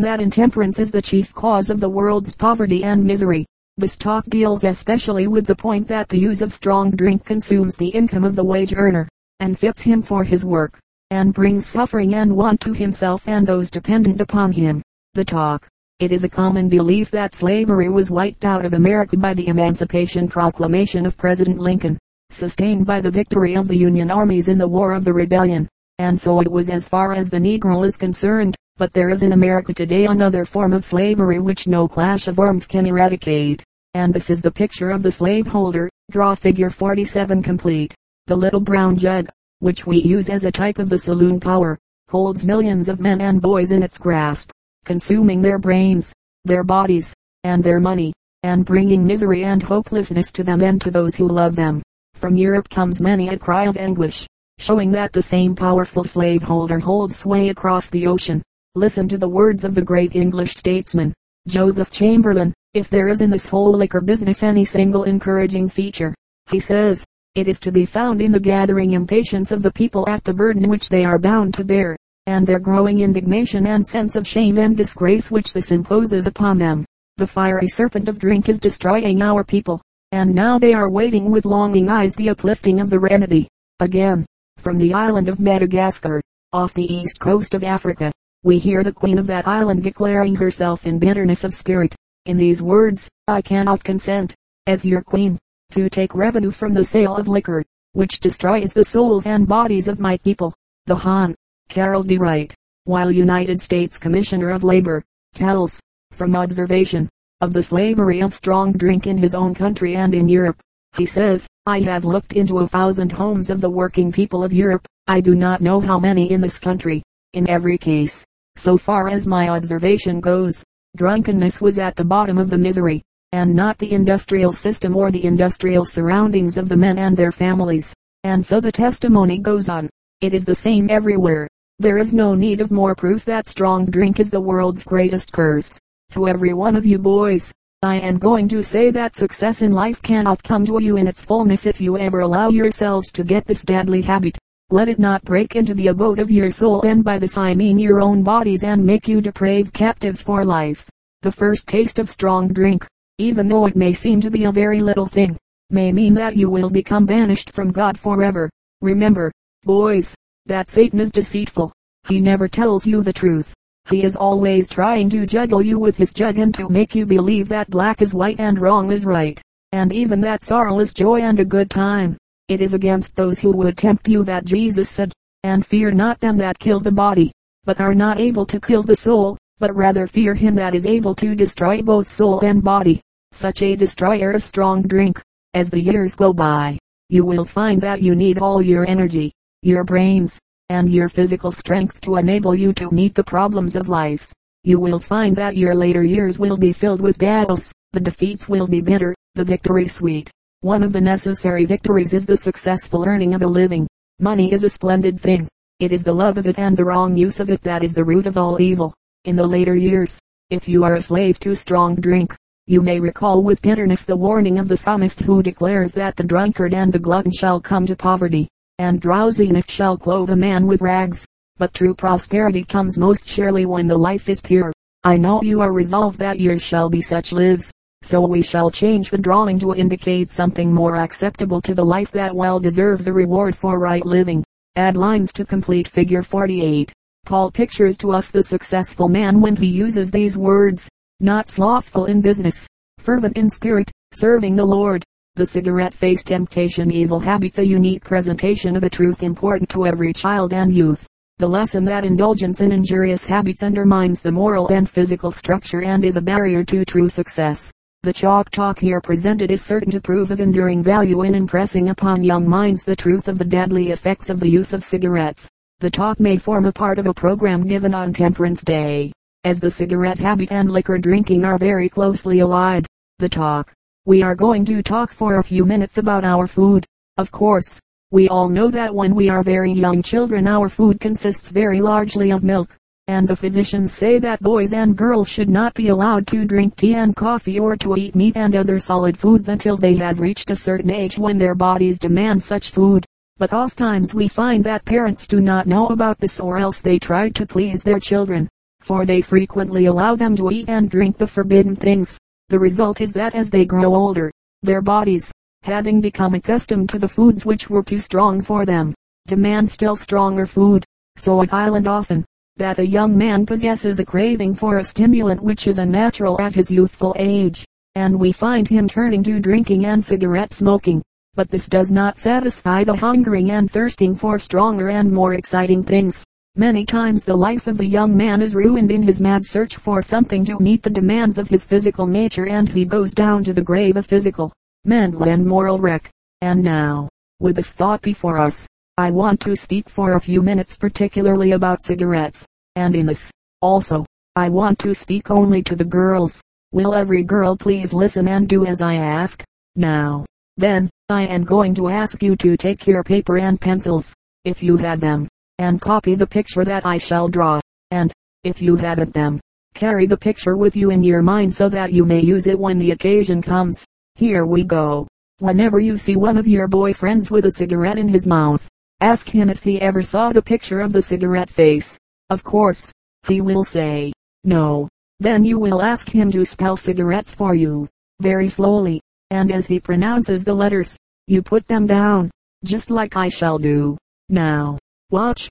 that 0.00 0.20
intemperance 0.20 0.78
is 0.78 0.90
the 0.90 1.02
chief 1.02 1.34
cause 1.34 1.68
of 1.68 1.78
the 1.78 1.90
world's 1.90 2.34
poverty 2.34 2.84
and 2.84 3.04
misery. 3.04 3.44
This 3.76 3.98
talk 3.98 4.24
deals 4.30 4.64
especially 4.64 5.26
with 5.26 5.44
the 5.44 5.54
point 5.54 5.86
that 5.88 6.08
the 6.08 6.18
use 6.18 6.40
of 6.40 6.50
strong 6.50 6.90
drink 6.90 7.26
consumes 7.26 7.76
the 7.76 7.88
income 7.88 8.24
of 8.24 8.34
the 8.34 8.44
wage 8.44 8.72
earner, 8.74 9.10
and 9.40 9.58
fits 9.58 9.82
him 9.82 10.00
for 10.00 10.24
his 10.24 10.46
work, 10.46 10.78
and 11.10 11.34
brings 11.34 11.66
suffering 11.66 12.14
and 12.14 12.34
want 12.34 12.62
to 12.62 12.72
himself 12.72 13.28
and 13.28 13.46
those 13.46 13.70
dependent 13.70 14.22
upon 14.22 14.52
him. 14.52 14.80
The 15.12 15.26
talk. 15.26 15.68
It 16.00 16.12
is 16.12 16.24
a 16.24 16.28
common 16.28 16.68
belief 16.68 17.10
that 17.10 17.34
slavery 17.34 17.88
was 17.88 18.10
wiped 18.10 18.44
out 18.44 18.64
of 18.64 18.72
America 18.72 19.16
by 19.16 19.34
the 19.34 19.48
Emancipation 19.48 20.28
Proclamation 20.28 21.06
of 21.06 21.16
President 21.16 21.58
Lincoln, 21.58 21.98
sustained 22.30 22.86
by 22.86 23.00
the 23.00 23.10
victory 23.10 23.54
of 23.54 23.68
the 23.68 23.76
Union 23.76 24.10
armies 24.10 24.48
in 24.48 24.58
the 24.58 24.68
War 24.68 24.92
of 24.92 25.04
the 25.04 25.12
Rebellion 25.12 25.68
and 25.98 26.18
so 26.18 26.40
it 26.40 26.50
was 26.50 26.70
as 26.70 26.88
far 26.88 27.12
as 27.12 27.28
the 27.28 27.38
Negro 27.38 27.84
is 27.84 27.96
concerned. 27.96 28.54
But 28.76 28.92
there 28.92 29.10
is 29.10 29.24
in 29.24 29.32
America 29.32 29.74
today 29.74 30.06
another 30.06 30.44
form 30.44 30.72
of 30.72 30.84
slavery 30.84 31.40
which 31.40 31.66
no 31.66 31.88
clash 31.88 32.28
of 32.28 32.38
arms 32.38 32.66
can 32.66 32.86
eradicate. 32.86 33.64
And 33.94 34.14
this 34.14 34.30
is 34.30 34.40
the 34.40 34.50
picture 34.50 34.90
of 34.90 35.02
the 35.02 35.10
slaveholder. 35.10 35.90
Draw 36.12 36.36
figure 36.36 36.70
47 36.70 37.42
complete. 37.42 37.94
The 38.26 38.36
little 38.36 38.60
brown 38.60 38.96
jug, 38.96 39.28
which 39.58 39.86
we 39.86 39.98
use 39.98 40.30
as 40.30 40.44
a 40.44 40.52
type 40.52 40.78
of 40.78 40.88
the 40.88 40.98
saloon 40.98 41.40
power, 41.40 41.76
holds 42.08 42.46
millions 42.46 42.88
of 42.88 43.00
men 43.00 43.20
and 43.20 43.42
boys 43.42 43.72
in 43.72 43.82
its 43.82 43.98
grasp, 43.98 44.50
consuming 44.88 45.42
their 45.42 45.58
brains, 45.58 46.14
their 46.46 46.64
bodies, 46.64 47.12
and 47.44 47.62
their 47.62 47.78
money, 47.78 48.10
and 48.42 48.64
bringing 48.64 49.06
misery 49.06 49.44
and 49.44 49.62
hopelessness 49.62 50.32
to 50.32 50.42
them 50.42 50.62
and 50.62 50.80
to 50.80 50.90
those 50.90 51.14
who 51.14 51.28
love 51.28 51.54
them. 51.54 51.82
From 52.14 52.36
Europe 52.36 52.70
comes 52.70 52.98
many 52.98 53.28
a 53.28 53.38
cry 53.38 53.64
of 53.64 53.76
anguish, 53.76 54.26
showing 54.58 54.90
that 54.92 55.12
the 55.12 55.20
same 55.20 55.54
powerful 55.54 56.04
slaveholder 56.04 56.78
holds 56.78 57.18
sway 57.18 57.50
across 57.50 57.90
the 57.90 58.06
ocean. 58.06 58.42
Listen 58.74 59.06
to 59.08 59.18
the 59.18 59.28
words 59.28 59.62
of 59.62 59.74
the 59.74 59.82
great 59.82 60.16
English 60.16 60.54
statesman, 60.54 61.12
Joseph 61.46 61.90
Chamberlain. 61.90 62.54
If 62.72 62.88
there 62.88 63.08
is 63.08 63.20
in 63.20 63.28
this 63.28 63.46
whole 63.46 63.72
liquor 63.72 64.00
business 64.00 64.42
any 64.42 64.64
single 64.64 65.04
encouraging 65.04 65.68
feature, 65.68 66.14
he 66.50 66.60
says, 66.60 67.04
it 67.34 67.46
is 67.46 67.60
to 67.60 67.70
be 67.70 67.84
found 67.84 68.22
in 68.22 68.32
the 68.32 68.40
gathering 68.40 68.92
impatience 68.92 69.52
of 69.52 69.62
the 69.62 69.70
people 69.70 70.08
at 70.08 70.24
the 70.24 70.32
burden 70.32 70.70
which 70.70 70.88
they 70.88 71.04
are 71.04 71.18
bound 71.18 71.52
to 71.54 71.62
bear, 71.62 71.94
and 72.28 72.46
their 72.46 72.58
growing 72.58 73.00
indignation 73.00 73.66
and 73.66 73.84
sense 73.84 74.14
of 74.14 74.26
shame 74.26 74.58
and 74.58 74.76
disgrace 74.76 75.30
which 75.30 75.54
this 75.54 75.72
imposes 75.72 76.26
upon 76.26 76.58
them. 76.58 76.84
The 77.16 77.26
fiery 77.26 77.68
serpent 77.68 78.06
of 78.06 78.18
drink 78.18 78.50
is 78.50 78.60
destroying 78.60 79.22
our 79.22 79.42
people, 79.42 79.80
and 80.12 80.34
now 80.34 80.58
they 80.58 80.74
are 80.74 80.90
waiting 80.90 81.30
with 81.30 81.46
longing 81.46 81.88
eyes 81.88 82.14
the 82.14 82.28
uplifting 82.28 82.80
of 82.80 82.90
the 82.90 82.98
remedy. 82.98 83.48
Again, 83.80 84.26
from 84.58 84.76
the 84.76 84.92
island 84.92 85.30
of 85.30 85.40
Madagascar, 85.40 86.20
off 86.52 86.74
the 86.74 86.92
east 86.92 87.18
coast 87.18 87.54
of 87.54 87.64
Africa, 87.64 88.12
we 88.42 88.58
hear 88.58 88.82
the 88.82 88.92
queen 88.92 89.16
of 89.16 89.26
that 89.28 89.48
island 89.48 89.82
declaring 89.82 90.34
herself 90.34 90.86
in 90.86 90.98
bitterness 90.98 91.44
of 91.44 91.54
spirit. 91.54 91.96
In 92.26 92.36
these 92.36 92.60
words, 92.60 93.08
I 93.26 93.40
cannot 93.40 93.82
consent, 93.82 94.34
as 94.66 94.84
your 94.84 95.00
queen, 95.00 95.38
to 95.72 95.88
take 95.88 96.14
revenue 96.14 96.50
from 96.50 96.74
the 96.74 96.84
sale 96.84 97.16
of 97.16 97.26
liquor, 97.26 97.64
which 97.92 98.20
destroys 98.20 98.74
the 98.74 98.84
souls 98.84 99.26
and 99.26 99.48
bodies 99.48 99.88
of 99.88 99.98
my 99.98 100.18
people. 100.18 100.52
The 100.84 100.96
Hon. 100.96 101.34
Carroll 101.68 102.02
D. 102.02 102.16
Wright, 102.16 102.54
while 102.84 103.10
United 103.10 103.60
States 103.60 103.98
Commissioner 103.98 104.48
of 104.50 104.64
Labor, 104.64 105.04
tells, 105.34 105.78
from 106.12 106.34
observation, 106.34 107.08
of 107.42 107.52
the 107.52 107.62
slavery 107.62 108.20
of 108.20 108.32
strong 108.32 108.72
drink 108.72 109.06
in 109.06 109.18
his 109.18 109.34
own 109.34 109.54
country 109.54 109.94
and 109.94 110.14
in 110.14 110.28
Europe, 110.28 110.58
he 110.96 111.04
says, 111.04 111.46
I 111.66 111.80
have 111.80 112.06
looked 112.06 112.32
into 112.32 112.60
a 112.60 112.66
thousand 112.66 113.12
homes 113.12 113.50
of 113.50 113.60
the 113.60 113.68
working 113.68 114.10
people 114.10 114.42
of 114.42 114.52
Europe. 114.52 114.86
I 115.06 115.20
do 115.20 115.34
not 115.34 115.60
know 115.60 115.80
how 115.80 115.98
many 115.98 116.30
in 116.30 116.40
this 116.40 116.58
country. 116.58 117.02
In 117.34 117.48
every 117.48 117.76
case, 117.76 118.24
so 118.56 118.78
far 118.78 119.10
as 119.10 119.26
my 119.26 119.50
observation 119.50 120.20
goes, 120.20 120.64
drunkenness 120.96 121.60
was 121.60 121.78
at 121.78 121.96
the 121.96 122.04
bottom 122.04 122.38
of 122.38 122.48
the 122.48 122.58
misery, 122.58 123.02
and 123.32 123.54
not 123.54 123.76
the 123.76 123.92
industrial 123.92 124.52
system 124.52 124.96
or 124.96 125.10
the 125.10 125.24
industrial 125.24 125.84
surroundings 125.84 126.56
of 126.56 126.70
the 126.70 126.76
men 126.76 126.98
and 126.98 127.14
their 127.14 127.30
families. 127.30 127.92
And 128.24 128.44
so 128.44 128.60
the 128.60 128.72
testimony 128.72 129.38
goes 129.38 129.68
on. 129.68 129.90
It 130.20 130.34
is 130.34 130.44
the 130.46 130.54
same 130.54 130.90
everywhere. 130.90 131.46
There 131.80 131.98
is 131.98 132.12
no 132.12 132.34
need 132.34 132.60
of 132.60 132.72
more 132.72 132.96
proof 132.96 133.24
that 133.26 133.46
strong 133.46 133.84
drink 133.84 134.18
is 134.18 134.30
the 134.30 134.40
world's 134.40 134.82
greatest 134.82 135.32
curse. 135.32 135.78
To 136.10 136.26
every 136.26 136.52
one 136.52 136.74
of 136.74 136.84
you 136.84 136.98
boys, 136.98 137.52
I 137.82 138.00
am 138.00 138.18
going 138.18 138.48
to 138.48 138.64
say 138.64 138.90
that 138.90 139.14
success 139.14 139.62
in 139.62 139.70
life 139.70 140.02
cannot 140.02 140.42
come 140.42 140.66
to 140.66 140.82
you 140.82 140.96
in 140.96 141.06
its 141.06 141.22
fullness 141.22 141.66
if 141.66 141.80
you 141.80 141.96
ever 141.96 142.18
allow 142.18 142.48
yourselves 142.48 143.12
to 143.12 143.22
get 143.22 143.46
this 143.46 143.62
deadly 143.62 144.02
habit. 144.02 144.36
Let 144.70 144.88
it 144.88 144.98
not 144.98 145.22
break 145.22 145.54
into 145.54 145.72
the 145.72 145.86
abode 145.86 146.18
of 146.18 146.32
your 146.32 146.50
soul 146.50 146.82
and 146.82 147.04
by 147.04 147.20
this 147.20 147.38
I 147.38 147.54
mean 147.54 147.78
your 147.78 148.00
own 148.00 148.24
bodies 148.24 148.64
and 148.64 148.84
make 148.84 149.06
you 149.06 149.20
depraved 149.20 149.72
captives 149.72 150.20
for 150.20 150.44
life. 150.44 150.90
The 151.22 151.30
first 151.30 151.68
taste 151.68 152.00
of 152.00 152.10
strong 152.10 152.48
drink, 152.48 152.88
even 153.18 153.46
though 153.46 153.66
it 153.66 153.76
may 153.76 153.92
seem 153.92 154.20
to 154.22 154.32
be 154.32 154.46
a 154.46 154.52
very 154.52 154.80
little 154.80 155.06
thing, 155.06 155.36
may 155.70 155.92
mean 155.92 156.14
that 156.14 156.36
you 156.36 156.50
will 156.50 156.70
become 156.70 157.06
banished 157.06 157.52
from 157.52 157.70
God 157.70 157.96
forever. 157.96 158.50
Remember, 158.80 159.30
boys, 159.62 160.16
that 160.48 160.68
Satan 160.68 161.00
is 161.00 161.10
deceitful. 161.10 161.72
He 162.08 162.20
never 162.20 162.48
tells 162.48 162.86
you 162.86 163.02
the 163.02 163.12
truth. 163.12 163.54
He 163.88 164.02
is 164.02 164.16
always 164.16 164.68
trying 164.68 165.08
to 165.10 165.24
juggle 165.24 165.62
you 165.62 165.78
with 165.78 165.96
his 165.96 166.12
jug 166.12 166.38
and 166.38 166.52
to 166.54 166.68
make 166.68 166.94
you 166.94 167.06
believe 167.06 167.48
that 167.48 167.70
black 167.70 168.02
is 168.02 168.12
white 168.12 168.38
and 168.40 168.58
wrong 168.58 168.92
is 168.92 169.06
right, 169.06 169.40
and 169.72 169.92
even 169.92 170.20
that 170.22 170.42
sorrow 170.42 170.78
is 170.80 170.92
joy 170.92 171.20
and 171.20 171.40
a 171.40 171.44
good 171.44 171.70
time. 171.70 172.16
It 172.48 172.60
is 172.60 172.74
against 172.74 173.14
those 173.14 173.38
who 173.38 173.50
would 173.52 173.78
tempt 173.78 174.08
you 174.08 174.24
that 174.24 174.44
Jesus 174.44 174.90
said, 174.90 175.12
and 175.42 175.64
fear 175.64 175.90
not 175.90 176.20
them 176.20 176.36
that 176.36 176.58
kill 176.58 176.80
the 176.80 176.92
body, 176.92 177.32
but 177.64 177.80
are 177.80 177.94
not 177.94 178.20
able 178.20 178.44
to 178.46 178.60
kill 178.60 178.82
the 178.82 178.94
soul, 178.94 179.38
but 179.58 179.74
rather 179.74 180.06
fear 180.06 180.34
him 180.34 180.54
that 180.54 180.74
is 180.74 180.86
able 180.86 181.14
to 181.14 181.34
destroy 181.34 181.82
both 181.82 182.08
soul 182.08 182.40
and 182.40 182.62
body. 182.62 183.00
Such 183.32 183.62
a 183.62 183.76
destroyer 183.76 184.32
is 184.32 184.44
strong 184.44 184.82
drink. 184.82 185.22
As 185.54 185.70
the 185.70 185.80
years 185.80 186.14
go 186.14 186.32
by, 186.32 186.78
you 187.08 187.24
will 187.24 187.44
find 187.44 187.80
that 187.80 188.02
you 188.02 188.14
need 188.14 188.38
all 188.38 188.60
your 188.60 188.86
energy, 188.86 189.32
your 189.62 189.82
brains, 189.82 190.38
and 190.68 190.88
your 190.88 191.08
physical 191.08 191.50
strength 191.50 192.00
to 192.00 192.14
enable 192.14 192.54
you 192.54 192.72
to 192.72 192.92
meet 192.92 193.12
the 193.12 193.24
problems 193.24 193.74
of 193.74 193.88
life. 193.88 194.32
You 194.62 194.78
will 194.78 195.00
find 195.00 195.34
that 195.34 195.56
your 195.56 195.74
later 195.74 196.04
years 196.04 196.38
will 196.38 196.56
be 196.56 196.72
filled 196.72 197.00
with 197.00 197.18
battles, 197.18 197.72
the 197.92 197.98
defeats 197.98 198.48
will 198.48 198.68
be 198.68 198.80
bitter, 198.80 199.16
the 199.34 199.42
victory 199.42 199.88
sweet. 199.88 200.30
One 200.60 200.84
of 200.84 200.92
the 200.92 201.00
necessary 201.00 201.64
victories 201.64 202.14
is 202.14 202.24
the 202.24 202.36
successful 202.36 203.04
earning 203.04 203.34
of 203.34 203.42
a 203.42 203.48
living. 203.48 203.88
Money 204.20 204.52
is 204.52 204.62
a 204.62 204.70
splendid 204.70 205.18
thing. 205.18 205.48
It 205.80 205.90
is 205.90 206.04
the 206.04 206.14
love 206.14 206.38
of 206.38 206.46
it 206.46 206.56
and 206.56 206.76
the 206.76 206.84
wrong 206.84 207.16
use 207.16 207.40
of 207.40 207.50
it 207.50 207.62
that 207.62 207.82
is 207.82 207.94
the 207.94 208.04
root 208.04 208.28
of 208.28 208.36
all 208.36 208.60
evil. 208.60 208.94
In 209.24 209.34
the 209.34 209.46
later 209.46 209.74
years, 209.74 210.20
if 210.50 210.68
you 210.68 210.84
are 210.84 210.94
a 210.94 211.02
slave 211.02 211.40
to 211.40 211.56
strong 211.56 211.96
drink, 211.96 212.32
you 212.68 212.80
may 212.80 213.00
recall 213.00 213.42
with 213.42 213.62
bitterness 213.62 214.04
the 214.04 214.16
warning 214.16 214.60
of 214.60 214.68
the 214.68 214.76
psalmist 214.76 215.22
who 215.22 215.42
declares 215.42 215.94
that 215.94 216.14
the 216.14 216.22
drunkard 216.22 216.74
and 216.74 216.92
the 216.92 216.98
glutton 217.00 217.32
shall 217.32 217.60
come 217.60 217.86
to 217.86 217.96
poverty 217.96 218.48
and 218.78 219.00
drowsiness 219.00 219.66
shall 219.68 219.96
clothe 219.96 220.30
a 220.30 220.36
man 220.36 220.66
with 220.66 220.80
rags. 220.80 221.26
But 221.56 221.74
true 221.74 221.94
prosperity 221.94 222.62
comes 222.62 222.96
most 222.96 223.28
surely 223.28 223.66
when 223.66 223.86
the 223.88 223.98
life 223.98 224.28
is 224.28 224.40
pure. 224.40 224.72
I 225.02 225.16
know 225.16 225.42
you 225.42 225.60
are 225.60 225.72
resolved 225.72 226.18
that 226.20 226.38
yours 226.38 226.62
shall 226.62 226.88
be 226.88 227.00
such 227.00 227.32
lives. 227.32 227.72
So 228.02 228.20
we 228.20 228.42
shall 228.42 228.70
change 228.70 229.10
the 229.10 229.18
drawing 229.18 229.58
to 229.58 229.74
indicate 229.74 230.30
something 230.30 230.72
more 230.72 230.96
acceptable 230.96 231.60
to 231.62 231.74
the 231.74 231.84
life 231.84 232.12
that 232.12 232.34
well 232.34 232.60
deserves 232.60 233.08
a 233.08 233.12
reward 233.12 233.56
for 233.56 233.78
right 233.78 234.04
living. 234.06 234.44
Add 234.76 234.96
lines 234.96 235.32
to 235.32 235.44
complete 235.44 235.88
figure 235.88 236.22
48. 236.22 236.92
Paul 237.26 237.50
pictures 237.50 237.98
to 237.98 238.12
us 238.12 238.30
the 238.30 238.42
successful 238.42 239.08
man 239.08 239.40
when 239.40 239.56
he 239.56 239.66
uses 239.66 240.12
these 240.12 240.38
words. 240.38 240.88
Not 241.18 241.48
slothful 241.48 242.04
in 242.04 242.20
business, 242.20 242.64
fervent 242.98 243.36
in 243.36 243.50
spirit, 243.50 243.90
serving 244.12 244.54
the 244.54 244.64
Lord, 244.64 245.04
the 245.38 245.46
cigarette 245.46 245.94
face 245.94 246.24
temptation 246.24 246.90
evil 246.90 247.20
habits 247.20 247.58
a 247.58 247.64
unique 247.64 248.02
presentation 248.02 248.74
of 248.74 248.82
a 248.82 248.90
truth 248.90 249.22
important 249.22 249.68
to 249.70 249.86
every 249.86 250.12
child 250.12 250.52
and 250.52 250.72
youth. 250.72 251.06
The 251.38 251.46
lesson 251.46 251.84
that 251.84 252.04
indulgence 252.04 252.60
in 252.60 252.72
injurious 252.72 253.24
habits 253.24 253.62
undermines 253.62 254.20
the 254.20 254.32
moral 254.32 254.66
and 254.66 254.90
physical 254.90 255.30
structure 255.30 255.82
and 255.82 256.04
is 256.04 256.16
a 256.16 256.20
barrier 256.20 256.64
to 256.64 256.84
true 256.84 257.08
success. 257.08 257.70
The 258.02 258.12
chalk 258.12 258.50
talk 258.50 258.80
here 258.80 259.00
presented 259.00 259.52
is 259.52 259.64
certain 259.64 259.92
to 259.92 260.00
prove 260.00 260.32
of 260.32 260.40
enduring 260.40 260.82
value 260.82 261.22
in 261.22 261.36
impressing 261.36 261.90
upon 261.90 262.24
young 262.24 262.48
minds 262.48 262.82
the 262.82 262.96
truth 262.96 263.28
of 263.28 263.38
the 263.38 263.44
deadly 263.44 263.92
effects 263.92 264.30
of 264.30 264.40
the 264.40 264.50
use 264.50 264.72
of 264.72 264.82
cigarettes. 264.82 265.48
The 265.78 265.90
talk 265.90 266.18
may 266.18 266.36
form 266.36 266.64
a 266.64 266.72
part 266.72 266.98
of 266.98 267.06
a 267.06 267.14
program 267.14 267.64
given 267.64 267.94
on 267.94 268.12
Temperance 268.12 268.64
Day. 268.64 269.12
As 269.44 269.60
the 269.60 269.70
cigarette 269.70 270.18
habit 270.18 270.50
and 270.50 270.68
liquor 270.68 270.98
drinking 270.98 271.44
are 271.44 271.58
very 271.58 271.88
closely 271.88 272.40
allied, 272.40 272.86
the 273.20 273.28
talk 273.28 273.72
we 274.06 274.22
are 274.22 274.34
going 274.34 274.64
to 274.64 274.82
talk 274.82 275.10
for 275.10 275.38
a 275.38 275.42
few 275.42 275.64
minutes 275.64 275.98
about 275.98 276.24
our 276.24 276.46
food. 276.46 276.86
Of 277.16 277.30
course, 277.30 277.78
we 278.10 278.28
all 278.28 278.48
know 278.48 278.70
that 278.70 278.94
when 278.94 279.14
we 279.14 279.28
are 279.28 279.42
very 279.42 279.72
young 279.72 280.02
children 280.02 280.46
our 280.46 280.68
food 280.68 280.98
consists 280.98 281.50
very 281.50 281.80
largely 281.80 282.30
of 282.30 282.42
milk. 282.42 282.74
and 283.08 283.26
the 283.26 283.34
physicians 283.34 283.90
say 283.90 284.18
that 284.18 284.40
boys 284.40 284.74
and 284.74 284.94
girls 284.94 285.28
should 285.30 285.48
not 285.48 285.72
be 285.72 285.88
allowed 285.88 286.26
to 286.26 286.44
drink 286.44 286.76
tea 286.76 286.94
and 286.94 287.16
coffee 287.16 287.58
or 287.58 287.74
to 287.74 287.96
eat 287.96 288.14
meat 288.14 288.36
and 288.36 288.54
other 288.54 288.78
solid 288.78 289.16
foods 289.16 289.48
until 289.48 289.78
they 289.78 289.94
have 289.94 290.20
reached 290.20 290.50
a 290.50 290.54
certain 290.54 290.90
age 290.90 291.18
when 291.18 291.38
their 291.38 291.54
bodies 291.54 291.98
demand 291.98 292.42
such 292.42 292.70
food. 292.70 293.06
But 293.38 293.54
oftentimes 293.54 294.14
we 294.14 294.28
find 294.28 294.62
that 294.64 294.84
parents 294.84 295.26
do 295.26 295.40
not 295.40 295.66
know 295.66 295.86
about 295.86 296.18
this 296.18 296.38
or 296.38 296.58
else 296.58 296.80
they 296.80 296.98
try 296.98 297.30
to 297.30 297.46
please 297.46 297.82
their 297.82 297.98
children, 297.98 298.46
for 298.80 299.06
they 299.06 299.22
frequently 299.22 299.86
allow 299.86 300.14
them 300.14 300.36
to 300.36 300.50
eat 300.50 300.68
and 300.68 300.90
drink 300.90 301.16
the 301.16 301.26
forbidden 301.26 301.76
things. 301.76 302.18
The 302.50 302.58
result 302.58 303.00
is 303.02 303.12
that 303.12 303.34
as 303.34 303.50
they 303.50 303.66
grow 303.66 303.94
older, 303.94 304.32
their 304.62 304.80
bodies, 304.80 305.30
having 305.62 306.00
become 306.00 306.34
accustomed 306.34 306.88
to 306.88 306.98
the 306.98 307.08
foods 307.08 307.44
which 307.44 307.68
were 307.68 307.82
too 307.82 307.98
strong 307.98 308.42
for 308.42 308.64
them, 308.64 308.94
demand 309.26 309.68
still 309.68 309.96
stronger 309.96 310.46
food. 310.46 310.84
So 311.16 311.42
it 311.42 311.52
island 311.52 311.86
often, 311.86 312.24
that 312.56 312.78
a 312.78 312.86
young 312.86 313.16
man 313.18 313.44
possesses 313.44 314.00
a 314.00 314.04
craving 314.04 314.54
for 314.54 314.78
a 314.78 314.84
stimulant 314.84 315.42
which 315.42 315.66
is 315.66 315.78
unnatural 315.78 316.40
at 316.40 316.54
his 316.54 316.70
youthful 316.70 317.14
age, 317.18 317.64
and 317.94 318.18
we 318.18 318.32
find 318.32 318.66
him 318.66 318.88
turning 318.88 319.22
to 319.24 319.40
drinking 319.40 319.84
and 319.84 320.02
cigarette 320.02 320.52
smoking. 320.52 321.02
But 321.34 321.50
this 321.50 321.68
does 321.68 321.90
not 321.90 322.16
satisfy 322.16 322.82
the 322.82 322.96
hungering 322.96 323.50
and 323.50 323.70
thirsting 323.70 324.14
for 324.14 324.38
stronger 324.38 324.88
and 324.88 325.12
more 325.12 325.34
exciting 325.34 325.84
things. 325.84 326.24
Many 326.58 326.84
times 326.84 327.22
the 327.22 327.36
life 327.36 327.68
of 327.68 327.78
the 327.78 327.86
young 327.86 328.16
man 328.16 328.42
is 328.42 328.52
ruined 328.52 328.90
in 328.90 329.00
his 329.00 329.20
mad 329.20 329.46
search 329.46 329.76
for 329.76 330.02
something 330.02 330.44
to 330.46 330.58
meet 330.58 330.82
the 330.82 330.90
demands 330.90 331.38
of 331.38 331.48
his 331.48 331.64
physical 331.64 332.04
nature 332.04 332.48
and 332.48 332.68
he 332.68 332.84
goes 332.84 333.14
down 333.14 333.44
to 333.44 333.52
the 333.52 333.62
grave 333.62 333.96
a 333.96 334.02
physical, 334.02 334.52
mental 334.84 335.22
and 335.22 335.46
moral 335.46 335.78
wreck. 335.78 336.10
And 336.40 336.64
now, 336.64 337.10
with 337.38 337.54
this 337.54 337.70
thought 337.70 338.02
before 338.02 338.40
us, 338.40 338.66
I 338.96 339.12
want 339.12 339.38
to 339.42 339.54
speak 339.54 339.88
for 339.88 340.14
a 340.14 340.20
few 340.20 340.42
minutes 340.42 340.76
particularly 340.76 341.52
about 341.52 341.84
cigarettes. 341.84 342.44
And 342.74 342.96
in 342.96 343.06
this, 343.06 343.30
also, 343.62 344.04
I 344.34 344.48
want 344.48 344.80
to 344.80 344.94
speak 344.94 345.30
only 345.30 345.62
to 345.62 345.76
the 345.76 345.84
girls. 345.84 346.42
Will 346.72 346.92
every 346.92 347.22
girl 347.22 347.56
please 347.56 347.92
listen 347.92 348.26
and 348.26 348.48
do 348.48 348.66
as 348.66 348.80
I 348.80 348.96
ask? 348.96 349.44
Now, 349.76 350.26
then, 350.56 350.90
I 351.08 351.22
am 351.22 351.44
going 351.44 351.76
to 351.76 351.88
ask 351.88 352.20
you 352.20 352.34
to 352.34 352.56
take 352.56 352.84
your 352.84 353.04
paper 353.04 353.38
and 353.38 353.60
pencils, 353.60 354.12
if 354.44 354.60
you 354.60 354.76
have 354.78 354.98
them, 354.98 355.28
and 355.58 355.80
copy 355.80 356.14
the 356.14 356.26
picture 356.26 356.64
that 356.64 356.86
I 356.86 356.98
shall 356.98 357.28
draw. 357.28 357.60
And, 357.90 358.12
if 358.44 358.62
you 358.62 358.76
haven't 358.76 359.12
them, 359.12 359.40
carry 359.74 360.06
the 360.06 360.16
picture 360.16 360.56
with 360.56 360.76
you 360.76 360.90
in 360.90 361.02
your 361.02 361.22
mind 361.22 361.54
so 361.54 361.68
that 361.68 361.92
you 361.92 362.04
may 362.04 362.20
use 362.20 362.46
it 362.46 362.58
when 362.58 362.78
the 362.78 362.92
occasion 362.92 363.42
comes. 363.42 363.84
Here 364.14 364.46
we 364.46 364.64
go. 364.64 365.06
Whenever 365.38 365.78
you 365.78 365.96
see 365.96 366.16
one 366.16 366.36
of 366.36 366.48
your 366.48 366.68
boyfriends 366.68 367.30
with 367.30 367.46
a 367.46 367.52
cigarette 367.52 367.98
in 367.98 368.08
his 368.08 368.26
mouth, 368.26 368.68
Ask 369.00 369.28
him 369.28 369.48
if 369.48 369.62
he 369.62 369.80
ever 369.80 370.02
saw 370.02 370.32
the 370.32 370.42
picture 370.42 370.80
of 370.80 370.92
the 370.92 371.02
cigarette 371.02 371.48
face. 371.48 371.96
Of 372.30 372.42
course, 372.42 372.92
he 373.28 373.40
will 373.40 373.62
say, 373.62 374.12
no. 374.42 374.88
Then 375.20 375.44
you 375.44 375.58
will 375.58 375.82
ask 375.82 376.08
him 376.08 376.32
to 376.32 376.44
spell 376.44 376.76
cigarettes 376.76 377.32
for 377.32 377.54
you, 377.54 377.88
very 378.20 378.48
slowly, 378.48 379.00
and 379.30 379.52
as 379.52 379.68
he 379.68 379.78
pronounces 379.78 380.44
the 380.44 380.54
letters, 380.54 380.96
you 381.28 381.42
put 381.42 381.66
them 381.68 381.86
down, 381.86 382.30
just 382.64 382.90
like 382.90 383.16
I 383.16 383.28
shall 383.28 383.58
do. 383.58 383.96
Now, 384.28 384.78
watch. 385.10 385.48